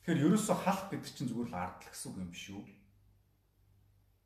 Тэгэхээр 0.05 0.25
ерөөсөө 0.25 0.57
халах 0.64 0.88
гэдэг 0.93 1.12
чинь 1.12 1.29
зүгээр 1.33 1.49
л 1.49 1.61
ардл 1.61 1.88
гэсэн 1.88 2.09
үг 2.12 2.19
юм 2.25 2.33
шүү. 2.33 2.61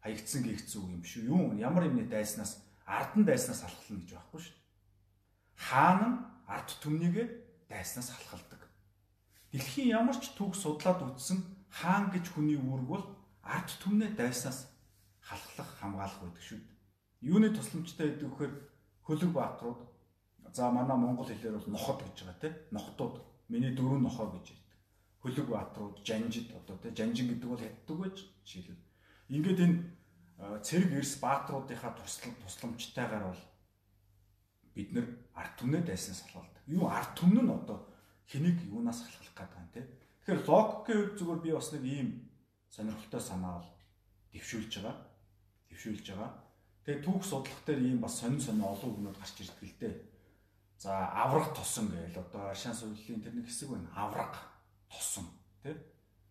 Хаягдсан 0.03 0.43
гээгдсэн 0.43 0.79
үг 0.83 0.91
юм 0.91 1.05
шүү. 1.07 1.23
Юу 1.27 1.43
ямар 1.59 1.87
юмны 1.87 2.07
дайснаас 2.07 2.62
ардан 2.87 3.23
дайснаас 3.27 3.62
алхална 3.62 4.03
гэж 4.03 4.11
байхгүй 4.14 4.41
шүү. 4.43 4.58
Хаан 5.59 5.99
нь 6.07 6.16
ард 6.47 6.71
түмнийгээ 6.83 7.27
дайснаас 7.68 8.14
алхалдаг. 8.14 8.62
Дэлхийн 9.51 9.92
ямар 9.99 10.16
ч 10.16 10.31
түүх 10.38 10.55
судлаад 10.55 11.03
үзсэн 11.03 11.42
хаан 11.68 12.14
гэж 12.14 12.31
хүний 12.31 12.57
үүрэг 12.57 12.88
бол 12.88 13.05
ард 13.42 13.68
түмнээ 13.83 14.14
дайснаас 14.14 14.71
халахлах 15.21 15.71
хамгаалах 15.81 16.21
байдаг 16.23 16.44
шүү. 16.47 16.61
Юуны 17.21 17.51
тусламжтай 17.51 18.14
гэдэг 18.14 18.29
вэхээр 18.31 18.55
хөлөг 19.03 19.33
баатрууд 19.35 19.81
за 20.53 20.71
манай 20.71 20.97
монгол 20.97 21.29
хэлээр 21.29 21.59
бол 21.59 21.75
ноход 21.75 21.99
гэж 22.07 22.16
байгаа 22.25 22.40
тийм 22.40 22.55
нохтууд 22.71 23.14
миний 23.49 23.73
дөрөв 23.75 24.01
нохоо 24.01 24.33
гэж 24.33 24.47
ярьдаг. 24.55 24.79
Хөлөг 25.23 25.49
баатрууд 25.53 25.97
жанжид 26.07 26.49
одоо 26.55 26.77
тийм 26.79 26.94
жанжин 26.94 27.27
гэдэг 27.29 27.49
бол 27.51 27.61
хятдаг 27.61 27.97
байж 27.99 28.16
жишээлбэл. 28.44 28.88
Ингээд 29.29 29.61
энэ 29.64 29.77
цэрэг 30.62 30.92
эрс 30.97 31.14
баатруудынхаа 31.21 31.92
туслал 31.99 32.37
тусламжтайгаар 32.47 33.25
бол 33.29 33.42
бид 34.79 34.95
нар 34.95 35.07
арт 35.35 35.59
түмнээ 35.59 35.83
дайснаас 35.83 36.23
халуулдаг. 36.31 36.62
Юу 36.71 36.87
арт 36.87 37.19
түмн 37.19 37.43
нь 37.43 37.51
одоо 37.51 37.83
хэнийг 38.31 38.62
юунаас 38.71 39.03
халахлах 39.03 39.35
гэдэг 39.35 39.59
юм 39.59 39.69
те. 39.75 39.83
Тэгэхээр 40.23 40.47
логикийн 40.47 40.99
үед 41.03 41.14
зүгээр 41.19 41.41
би 41.43 41.51
бас 41.51 41.69
нэг 41.75 41.83
ийм 41.83 42.09
сонирхолтой 42.71 43.23
санаа 43.23 43.59
бол 43.59 43.71
дэвшүүлж 44.31 44.73
байгаа. 44.79 44.97
Дэвшүүлж 45.67 46.07
байгаа. 46.14 46.31
Тэгээ 46.87 47.03
түүх 47.03 47.23
судлах 47.27 47.61
дээр 47.67 47.81
ийм 47.83 47.99
бас 47.99 48.14
сонин 48.23 48.38
сонин 48.38 48.62
олон 48.62 48.91
үгнүүд 48.95 49.19
гарч 49.19 49.37
ирдэг 49.43 49.67
л 49.67 49.81
дээ. 49.83 49.95
За 50.79 51.11
авраг 51.11 51.51
тосон 51.59 51.91
гээл 51.91 52.23
одоо 52.23 52.55
аршаан 52.55 52.79
сувлын 52.79 53.19
тэр 53.19 53.35
нэг 53.35 53.51
хэсэг 53.51 53.75
байна. 53.75 53.91
Авраг 53.99 54.38
тосон 54.87 55.27
тий. 55.67 55.75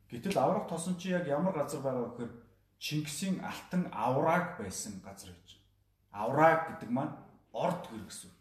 Гэтэл 0.08 0.40
авраг 0.40 0.72
тосон 0.72 0.96
чи 0.96 1.12
яг 1.12 1.28
ямар 1.28 1.52
газар 1.52 1.84
байгаа 1.84 2.08
вэ 2.08 2.12
гэхээр 2.16 2.34
Чингисийн 2.80 3.44
алтан 3.44 3.90
аврааг 3.92 4.62
байсан 4.62 5.02
газар 5.04 5.36
гэж. 5.36 5.60
Аврааг 6.14 6.80
гэдэг 6.80 6.90
маань 6.94 7.18
орд 7.52 7.90
гэр 7.92 8.06
гэсэн 8.08 8.37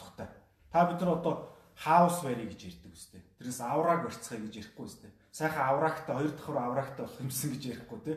утгатай. 0.00 0.28
Та 0.72 0.86
бид 0.88 1.00
нар 1.00 1.20
одоо 1.20 1.52
хаус 1.76 2.22
барь 2.24 2.44
гэж 2.48 2.60
ярьдаг 2.64 2.92
үстэй. 2.92 3.22
Тэрнээс 3.38 3.60
аврааг 3.60 4.00
барьцгаая 4.08 4.40
гэж 4.40 4.54
ярихгүй 4.56 4.84
үстэй. 4.86 5.10
Сайхан 5.30 5.64
авраагтай 5.68 6.14
хоёр 6.16 6.32
давхар 6.32 6.56
авраагтай 6.56 7.04
болох 7.04 7.20
юмсан 7.20 7.50
гэж 7.52 7.62
ярихгүй 7.68 8.00
те. 8.04 8.12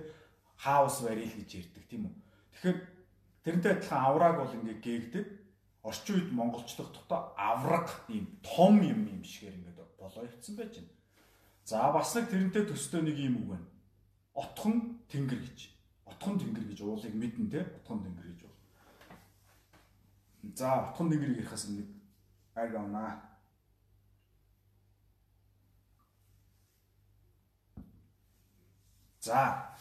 Хаус 0.57 0.97
барь 1.03 1.23
л 1.23 1.37
гэж 1.37 1.49
ярьдаг 1.59 1.83
тийм 1.89 2.01
үү. 2.07 2.15
Тэгэхээр 2.53 2.77
тэрнтэй 3.43 3.71
адилхан 3.71 4.01
аврааг 4.07 4.35
бол 4.39 4.57
ингээ 4.57 4.77
гээгдэг. 4.79 5.25
Орчин 5.83 6.15
үед 6.15 6.31
монголчлог 6.31 6.89
дотоо 6.95 7.35
авраг 7.35 7.91
ийм 8.07 8.39
том 8.39 8.79
юм 8.79 9.03
юм 9.03 9.21
шигээр 9.23 9.59
ингээд 9.59 9.79
болоо 9.99 10.23
ицсэн 10.23 10.55
байж 10.55 10.79
байна. 10.79 10.95
За 11.67 11.91
бас 11.91 12.15
нэг 12.15 12.31
тэрнтэй 12.31 12.63
төстэй 12.63 13.03
нэг 13.03 13.19
юм 13.19 13.35
үг 13.43 13.47
байна 13.51 13.67
отхон 14.33 14.99
тэнгэр 15.09 15.39
гэж. 15.39 15.59
Отхон 16.09 16.41
тэнгэр 16.41 16.65
гэж 16.73 16.79
уулыг 16.81 17.13
мэднэ 17.13 17.49
те. 17.49 17.61
Отхон 17.77 18.01
тэнгэр 18.01 18.27
гэж. 18.33 18.41
За 20.43 20.91
отхон 20.91 21.09
тэнгэрийг 21.09 21.39
ярихаас 21.39 21.71
нэг 21.71 21.87
аг 22.55 22.75
авнаа. 22.75 23.23
За 29.23 29.71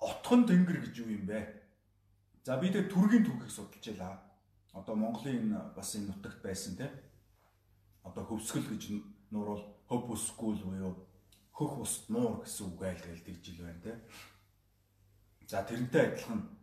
отхон 0.00 0.48
тэнгэр 0.48 0.80
гэж 0.80 0.96
юу 1.04 1.12
юм 1.12 1.28
бэ? 1.28 1.44
За 2.42 2.56
би 2.56 2.72
тэг 2.72 2.88
түргийн 2.88 3.28
түүхийг 3.28 3.52
судалж 3.52 3.84
ялаа. 3.92 4.16
Одоо 4.72 4.96
Монголын 4.96 5.52
бас 5.76 5.92
энэ 5.94 6.08
нутагт 6.08 6.40
байсан 6.40 6.76
те. 6.80 6.88
Одоо 8.00 8.24
хөвсгөл 8.24 8.64
гэж 8.72 8.96
нуурвал 9.28 9.60
хөв 9.88 10.08
бүсгүүл 10.08 10.64
буюу 10.64 10.96
хөх 11.52 11.84
ус 11.84 12.08
нуур 12.08 12.44
гэсэн 12.44 12.64
үг 12.72 12.82
айлгал 12.82 13.20
тэгж 13.24 13.44
ил 13.52 13.64
байна 13.64 13.82
те. 13.84 13.92
За 15.48 15.64
тэрнтэй 15.64 16.16
адилхан 16.16 16.55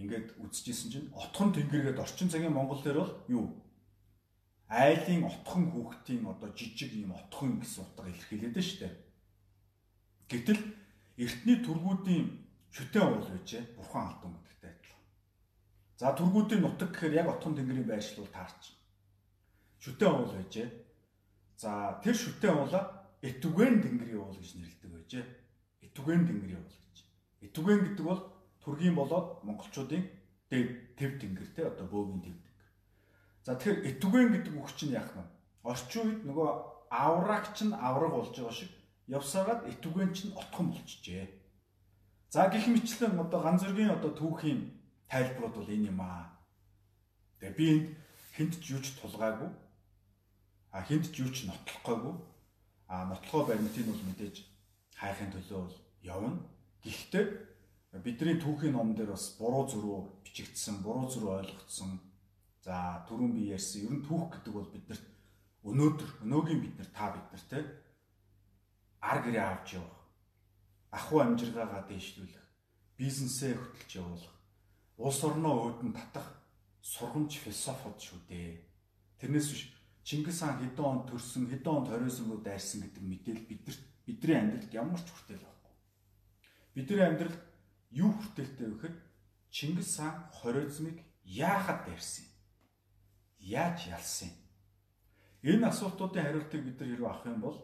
ингээд 0.00 0.40
үзчихсэн 0.40 0.88
чинь 0.90 1.12
отхон 1.12 1.52
тэнгэргээд 1.52 2.00
орчин 2.00 2.32
цагийн 2.32 2.56
Монгол 2.56 2.80
дээр 2.80 2.98
бол 3.04 3.14
юу? 3.28 3.46
Айлын 4.68 5.28
отхон 5.28 5.68
хүүхдийн 5.70 6.24
одоо 6.24 6.50
жижиг 6.56 6.92
юм 6.96 7.12
отхон 7.12 7.60
гэсэн 7.60 7.84
утга 7.84 8.08
илэрхийлээд 8.08 8.56
штэ. 8.56 8.88
Гэтэл 10.30 10.62
эртний 11.20 11.58
тургуудын 11.60 12.24
шүтэн 12.72 13.02
уул 13.02 13.26
байжээ 13.28 13.62
бурхан 13.76 14.08
алтан 14.08 14.30
гэдэгтэй 14.40 14.70
адилхан. 14.70 15.02
За 15.98 16.14
тургуудын 16.14 16.62
нутаг 16.62 16.90
гэхээр 16.94 17.18
яг 17.20 17.28
отхон 17.28 17.58
тэнгэрийн 17.58 17.90
байршил 17.90 18.22
бол 18.22 18.32
таарч. 18.32 18.78
Шүтэн 19.82 20.10
уул 20.10 20.32
байжээ. 20.32 20.68
За 21.58 22.00
тэр 22.02 22.14
шүтэн 22.14 22.54
уулаа 22.54 23.00
Этүгэн 23.20 23.84
тэнгэрийн 23.84 24.16
уул 24.16 24.32
гэж 24.32 24.56
нэрлэдэг 24.56 24.90
байжээ. 24.96 25.24
Этүгэн 25.84 26.24
тэнгэрийн 26.24 26.56
уул 26.56 26.72
гэж. 26.72 26.96
Этүгэн 27.44 27.80
гэдэг 27.84 28.06
бол 28.08 28.22
тургийн 28.64 28.94
болоод 28.94 29.44
монголчуудын 29.44 30.04
дэв 30.50 30.66
тэв 30.98 31.10
тэнгэр 31.20 31.48
те 31.56 31.62
одоо 31.66 31.86
бөөгийн 31.86 32.22
тэв 32.24 32.34
тэнгэр. 32.34 32.66
За 33.44 33.54
тэгэхээр 33.56 33.86
этүгэн 33.90 34.28
гэдэг 34.34 34.54
үг 34.56 34.68
чинь 34.76 34.96
яах 34.96 35.12
вэ? 35.16 35.24
Орчин 35.64 36.04
үед 36.04 36.22
нөгөө 36.28 36.50
аврагч 36.90 37.56
нь 37.64 37.74
авраг 37.74 38.12
болж 38.12 38.34
байгаа 38.36 38.52
шиг 38.52 38.70
явсагаад 39.08 39.68
этүгэн 39.70 40.10
чинь 40.12 40.36
отхон 40.36 40.72
болчихжээ. 40.72 41.28
За 42.30 42.48
гих 42.52 42.66
мэтлэн 42.68 43.18
одоо 43.20 43.40
ганц 43.42 43.64
зөргийн 43.64 43.96
одоо 43.96 44.12
түүхийн 44.14 44.60
тайлбарууд 45.08 45.54
бол 45.56 45.74
энэ 45.74 45.88
юм 45.90 46.00
аа. 46.00 46.30
Тэгээ 47.40 47.56
би 47.56 47.66
энд 47.70 47.88
хинт 48.36 48.54
ч 48.62 48.76
юу 48.76 48.80
ч 48.84 48.94
тулгаагүй. 49.00 49.50
А 50.70 50.82
хинт 50.86 51.10
ч 51.10 51.24
юу 51.24 51.30
ч 51.34 51.48
нотлохгүйгүй 51.48 52.14
а 52.90 53.06
нотлохоо 53.06 53.46
баримтыг 53.46 53.86
бол 53.86 54.02
мэдээж 54.02 54.36
хайхын 54.98 55.30
төлөө 55.30 55.58
бол 55.62 55.78
явна. 56.02 56.42
Гэхдээ 56.82 57.24
бидний 57.98 58.38
түүхийн 58.38 58.76
ном 58.78 58.94
дээр 58.94 59.10
бас 59.10 59.34
буруу 59.34 59.66
зөрүү 59.66 59.98
бичигдсэн, 60.22 60.78
буруу 60.84 61.10
зөрүү 61.10 61.32
ойлгогдсон. 61.42 61.98
За 62.62 63.02
түрүүн 63.08 63.34
би 63.34 63.50
ярьсан 63.50 63.88
ер 63.88 63.92
нь 63.98 64.04
түүх 64.06 64.30
гэдэг 64.30 64.52
бол 64.54 64.68
биднэрт 64.70 65.06
өнөөдөр 65.66 66.10
өнөөгийн 66.22 66.60
бид 66.62 66.76
нар 66.78 66.90
та 66.94 67.10
бид 67.10 67.26
нар 67.34 67.44
те 67.50 67.58
ар 69.00 69.18
гэрээ 69.24 69.42
авч 69.42 69.80
явах, 69.80 70.00
ахуй 70.92 71.24
амжиргаагаа 71.24 71.88
дээшлүүлэх, 71.88 72.46
бизнесээ 73.00 73.56
хөтлж 73.56 73.90
явуулах, 73.96 74.36
улс 75.00 75.20
орноо 75.24 75.72
өөдөн 75.72 75.92
татах 75.96 76.28
сургамж 76.84 77.32
философод 77.40 77.96
шүү 77.96 78.20
дээ. 78.28 78.60
Тэрнээс 79.18 79.48
биш 79.50 79.62
Чингис 80.04 80.40
хаан 80.40 80.60
хэдэн 80.60 80.84
онд 80.84 81.04
төрсөн, 81.08 81.48
хэдэн 81.48 81.74
онд 81.76 81.88
хориосон 81.88 82.28
руу 82.28 82.40
дайрсан 82.40 82.80
гэдэг 82.84 83.04
мэдээлэл 83.04 83.50
бидэрт 83.52 83.82
бидний 84.04 84.36
амьдралд 84.36 84.72
ямар 84.72 85.00
ч 85.00 85.08
хүртэл 85.12 85.44
байхгүй. 85.44 85.74
Бидний 86.74 87.04
амьдралд 87.04 87.36
юу 87.90 88.10
хүртэлтэй 88.14 88.66
вэ 88.70 88.74
гэхээр 88.74 88.96
Чингис 89.50 89.98
хаан 89.98 90.30
хориозмыг 90.30 90.98
яахад 91.24 91.86
дайрсан 91.86 92.24
юм? 92.24 92.34
Яаж 93.38 93.78
ялсан 93.86 94.30
юм? 94.30 94.38
Энэ 95.42 95.66
асуултуудын 95.68 96.22
хариултыг 96.22 96.62
бид 96.64 96.78
нар 96.78 96.88
хэрэг 96.88 97.06
авах 97.06 97.26
юм 97.26 97.40
бол 97.40 97.58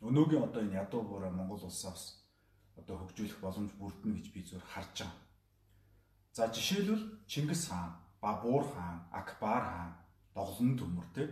өнөөгийн 0.00 0.44
одоо 0.48 0.62
энэ 0.64 0.80
ядуу 0.84 1.02
буураа 1.04 1.30
Монгол 1.30 1.62
улсаас 1.68 2.24
одоо 2.80 2.96
хөгжүүлэх 2.98 3.38
боломж 3.44 3.72
бүрдэнэ 3.76 4.16
гэж 4.16 4.26
би 4.32 4.40
зөв 4.42 4.62
харж 4.72 5.04
байгаа. 5.04 5.20
За 6.32 6.48
жишээлбэл 6.48 7.04
Чингис 7.26 7.68
хаан, 7.68 7.92
Бабур 8.20 8.64
хаан, 8.74 9.04
Акбар 9.12 9.62
хаан, 9.62 9.92
Доглон 10.34 10.74
төмөр 10.78 11.06
те 11.14 11.24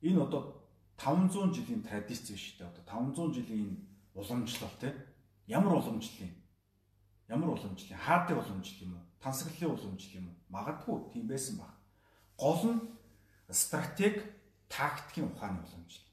энэ 0.00 0.22
одоо 0.26 0.62
500 0.98 1.54
жилийн 1.54 1.82
традиц 1.82 2.30
биш 2.30 2.58
үү? 2.58 2.66
Одоо 2.66 2.82
500 2.82 3.36
жилийн 3.36 3.86
уламжлал 4.14 4.74
те 4.80 4.90
ямар 5.46 5.78
уламжлал 5.78 6.26
юм? 6.26 6.34
Ямар 7.32 7.48
уламжлал? 7.48 7.96
Хаадын 7.96 8.36
уламжлал 8.36 8.82
юм 8.84 8.92
уу? 8.92 9.04
Тансаглалын 9.24 9.72
уламжлал 9.72 10.16
юм 10.20 10.26
уу? 10.28 10.36
Магадгүй 10.52 10.96
тийм 11.12 11.26
байсан 11.26 11.56
баг. 11.56 11.72
Гол 12.36 12.60
нь 12.68 12.80
стратеги, 13.48 14.20
тактикийн 14.68 15.32
ухааны 15.32 15.64
уламжлал. 15.64 16.12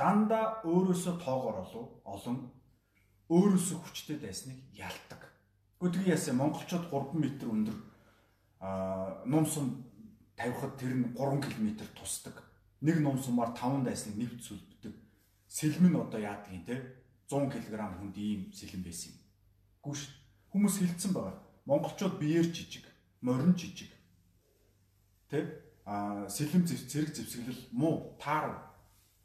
Дандаа 0.00 0.64
өөрөөсөө 0.64 1.14
тоогоор 1.20 1.60
олон 2.08 2.38
өөрөөсөө 3.28 3.78
хүчтэй 3.84 4.16
байсныг 4.16 4.56
ялдаг. 4.72 5.28
Гэхдээ 5.76 6.16
яасан 6.16 6.40
монголчууд 6.40 6.88
3 6.88 7.20
м 7.20 7.24
өндөр 7.52 7.76
аа 8.64 9.20
ном 9.28 9.44
сум 9.44 9.84
тавихад 10.40 10.80
тэр 10.80 10.96
нь 10.96 11.12
3 11.12 11.36
км 11.44 11.84
тусдаг. 11.92 12.40
Нэг 12.80 13.04
ном 13.04 13.20
сумаар 13.20 13.52
5 13.52 13.84
дайсныг 13.84 14.16
нэвт 14.16 14.40
сүлбдэг. 14.40 14.96
Сэлмэн 15.52 16.00
одоо 16.00 16.20
яадаг 16.20 16.48
юм 16.48 16.64
те 16.64 16.80
100 17.28 17.52
кг 17.52 17.76
хүнд 17.76 18.16
ийм 18.16 18.52
сэлэн 18.56 18.80
байсан 18.80 19.12
юм. 19.12 19.20
Гүш 19.84 20.19
хүмүүс 20.50 20.82
хилцэн 20.82 21.12
байгаа. 21.14 21.38
Монголчууд 21.66 22.18
биеэр 22.18 22.50
жижиг, 22.50 22.84
морин 23.22 23.54
жижиг. 23.54 23.90
Тэ 25.30 25.70
а 25.86 26.28
сэлэм 26.28 26.66
зэрэг 26.66 27.14
зэвсэглэл 27.14 27.70
муу 27.72 28.18
таар. 28.18 28.58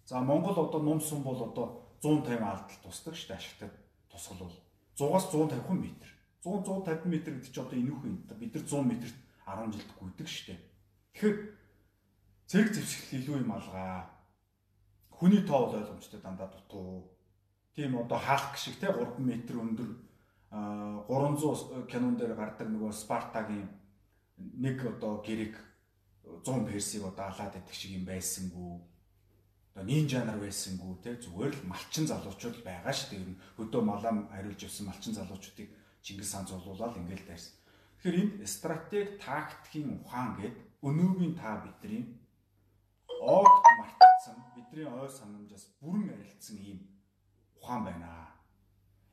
За 0.05 0.19
Монгол 0.21 0.57
одоо 0.69 0.81
ном 0.81 1.01
сум 1.01 1.23
бол 1.23 1.41
одоо 1.41 1.85
150 2.01 2.41
алдалт 2.41 2.81
тусдаг 2.83 3.15
шүү 3.15 3.27
дээ 3.33 3.38
ашигтад 3.38 3.73
тусгал 4.09 4.45
бол 4.45 4.55
100-аас 4.97 5.25
150 5.33 5.81
м. 5.81 5.93
100 6.45 6.85
150 6.85 7.05
м 7.05 7.11
гэдэг 7.11 7.49
чинь 7.49 7.63
одоо 7.65 7.77
энүүх 7.77 8.01
юм. 8.05 8.15
Бид 8.38 8.53
нар 8.53 8.65
100 8.65 8.81
м-т 8.85 9.13
10 9.45 9.73
жилд 9.73 9.91
гүйдэг 9.97 10.27
шүү 10.29 10.45
дээ. 10.53 10.59
Тэгэхээр 11.13 11.38
зэрэг 12.49 12.69
зэвсгэл 12.73 13.17
илүү 13.17 13.35
юм 13.41 13.51
алгаа. 13.51 14.09
Хүний 15.09 15.41
тоо 15.41 15.65
бол 15.65 15.77
ойлгомжтой 15.81 16.21
дандаа 16.21 16.49
дутуу. 16.53 17.09
Тийм 17.73 17.97
одоо 17.97 18.19
хаалт 18.21 18.57
шиг 18.57 18.77
те 18.77 18.93
3 18.93 19.17
м 19.17 19.29
өндөр 19.73 19.89
300 20.55 21.87
кинон 21.91 22.15
дээр 22.15 22.33
гардаг 22.39 22.67
нөгөө 22.71 22.91
Спартагийн 22.95 23.67
нэг 24.37 24.79
одоо 24.87 25.19
гэрэг 25.19 25.55
100 26.43 26.67
персиг 26.67 27.03
одоо 27.03 27.27
алаад 27.27 27.55
идэх 27.59 27.75
шиг 27.75 27.91
юм 27.99 28.05
байсангүй 28.07 28.79
одоо 29.75 29.83
нинжа 29.83 30.23
нар 30.23 30.39
байсангүй 30.39 30.95
те 31.03 31.19
зүгээр 31.19 31.53
л 31.59 31.67
малчин 31.67 32.07
залуучууд 32.07 32.63
байгаа 32.63 32.95
шүү 32.95 33.09
дээ. 33.11 33.35
Хөдөө 33.59 33.81
малам 33.83 34.31
хариулж 34.31 34.63
явсан 34.63 34.87
малчин 34.87 35.11
залуучуудыг 35.11 35.69
Чингис 35.99 36.31
хаан 36.31 36.47
зулуулаад 36.47 36.95
ингээл 36.95 37.27
дайрсан. 37.27 37.59
Тэгэхээр 37.99 38.21
энд 38.23 38.47
стратеги, 38.47 39.19
тактикийн 39.19 39.99
ухаан 39.99 40.39
гэд 40.39 40.55
өнөөгийн 40.79 41.35
та 41.35 41.59
бидний 41.59 42.15
огт 43.19 43.65
мартсан, 43.81 44.37
бидний 44.55 44.87
ой 44.87 45.09
санамжаас 45.09 45.75
бүрэн 45.81 46.13
арилцсан 46.13 46.57
ийм 46.61 46.79
ухаан 47.59 47.83
байна. 47.83 48.35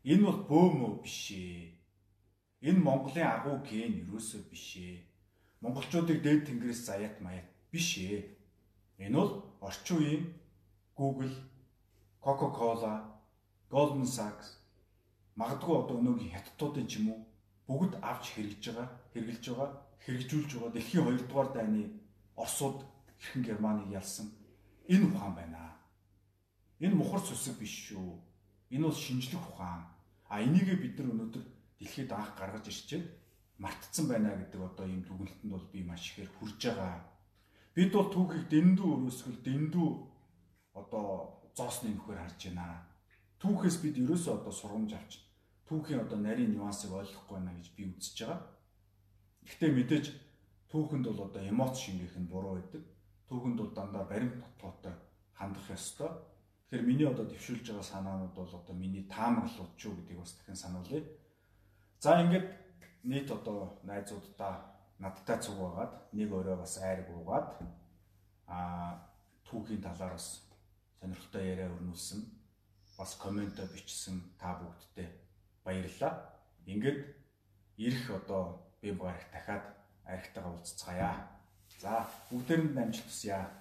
Энэ 0.04 0.22
бол 0.26 0.40
бөөмөө 0.50 0.92
биш 1.02 1.30
ээ. 1.30 1.78
Энэ 2.68 2.84
Монголын 2.86 3.26
агуу 3.26 3.62
ген 3.62 4.06
юусоо 4.10 4.42
биш 4.50 4.76
ээ. 4.76 5.06
Монголчуудыг 5.62 6.22
дээд 6.22 6.46
тэнгэрээс 6.46 6.82
заяат 6.86 7.16
маят 7.22 7.46
биш 7.70 7.98
ээ. 7.98 8.26
Энэ 8.98 9.16
бол 9.16 9.32
орчин 9.60 9.98
үеийн 9.98 10.24
Google, 10.98 11.34
Coca-Cola, 12.20 12.94
Goldman 13.70 14.06
Sachs 14.06 14.62
магадгүй 15.40 15.74
одоо 15.80 15.96
өнөөгийн 15.96 16.34
хятадуудын 16.36 16.86
ч 16.90 17.00
юм 17.00 17.08
уу 17.12 17.20
бүгд 17.66 17.92
авч 18.04 18.36
хэрэгж 18.36 18.62
байгаа, 18.68 18.88
хэрэгжилж 19.16 19.46
байгаа, 19.48 19.70
хэрэгжүүлж 20.04 20.50
байгаа 20.52 20.72
дэлхийн 20.76 21.04
2 21.08 21.24
дугаар 21.24 21.48
дайны 21.56 21.82
Оросууд 22.36 22.78
хэрхэн 23.16 23.42
Германыг 23.48 23.88
ялсан 24.00 24.28
энэ 24.92 25.06
ухаан 25.08 25.34
байна. 25.34 25.80
Энэ 26.84 26.94
мухар 27.00 27.22
сүсэг 27.24 27.56
биш 27.56 27.72
шүү. 27.88 28.20
Энэ 28.74 28.84
бол 28.88 28.96
шинжлэх 28.96 29.44
ухаан. 29.52 29.84
А 30.32 30.40
энийгээ 30.40 30.78
бид 30.80 30.94
нар 30.98 31.12
өнөөдөр 31.12 31.44
дэлхийд 31.78 32.10
анх 32.12 32.32
гаргаж 32.40 32.64
ирчээд 32.72 33.06
мартцсан 33.62 34.06
байна 34.08 34.32
гэдэг 34.40 34.60
одоо 34.60 34.86
ийм 34.88 35.02
дүгнэлтэнд 35.04 35.52
бол 35.52 35.66
би 35.72 35.80
маш 35.84 36.02
ихээр 36.08 36.30
хүрж 36.32 36.60
байгаа. 36.64 36.96
Бид 37.76 37.90
бол 37.92 38.08
түүхийг 38.08 38.44
дэндүү 38.48 38.88
өрөөсгөл 38.96 39.40
дэндүү 39.44 39.88
одоо 40.80 41.06
зоосны 41.56 41.92
нөхөр 41.92 42.16
харж 42.16 42.40
байна. 42.48 42.88
Түүхээс 43.42 43.76
бид 43.84 43.96
ерөөсөө 44.02 44.32
одоо 44.40 44.52
сургамж 44.56 44.92
авч 44.96 45.12
түүхийн 45.72 46.04
одоо 46.04 46.18
нарийн 46.20 46.52
нюансыг 46.52 46.92
ойлгохгүй 46.92 47.36
байна 47.38 47.56
гэж 47.56 47.68
би 47.76 47.82
үзэж 47.88 48.16
байгаа. 48.20 48.40
Гэхдээ 49.48 49.70
мэдээж 49.72 50.06
түүхэнд 50.68 51.04
бол 51.08 51.20
одоо 51.28 51.42
эмоц 51.48 51.74
шингээх 51.80 52.16
нь 52.20 52.28
буруу 52.28 52.60
байдаг. 52.60 52.84
Түүхэнд 53.28 53.56
бол 53.56 53.72
дандаа 53.72 54.04
баримт 54.04 54.36
нотгоотой 54.36 54.94
хандах 55.32 55.66
ёстой. 55.72 56.12
Тэгэхээр 56.72 56.88
миний 56.88 57.04
одоо 57.04 57.28
дэвшүүлж 57.28 57.68
байгаа 57.68 57.84
санаанууд 57.84 58.32
бол 58.32 58.48
одоо 58.48 58.72
миний 58.72 59.04
таамаглалууд 59.04 59.76
ч 59.76 59.92
юу 59.92 59.92
гэдгийг 59.92 60.24
бас 60.24 60.32
дахин 60.32 60.56
сануулъя. 60.56 61.04
За 62.00 62.16
ингээд 62.16 62.48
нийт 63.04 63.28
одоо 63.28 63.76
найзуудаа 63.84 64.72
надтай 64.96 65.36
цуг 65.36 65.60
байгаад 65.60 65.92
нэг 66.16 66.32
өрөө 66.32 66.56
бас 66.64 66.80
айрг 66.80 67.12
уугаад 67.12 67.60
аа 68.48 69.04
түүхийн 69.44 69.84
талаар 69.84 70.16
бас 70.16 70.48
сонирхолтой 70.96 71.44
яриа 71.44 71.68
өрнүүлсэн 71.76 72.24
бас 72.96 73.20
комент 73.20 73.60
бичсэн 73.60 74.16
та 74.40 74.56
бүгдтэй 74.56 75.12
баярлалаа. 75.68 76.24
Ингээд 76.64 77.04
ирэх 77.76 78.16
одоо 78.16 78.64
би 78.80 78.96
багт 78.96 79.28
дахиад 79.28 79.76
архитектаа 80.08 80.48
уулзцгаая. 80.48 81.20
За 81.84 82.08
бүгдээрэнд 82.32 82.80
амжилт 82.80 83.04
хүсье. 83.12 83.60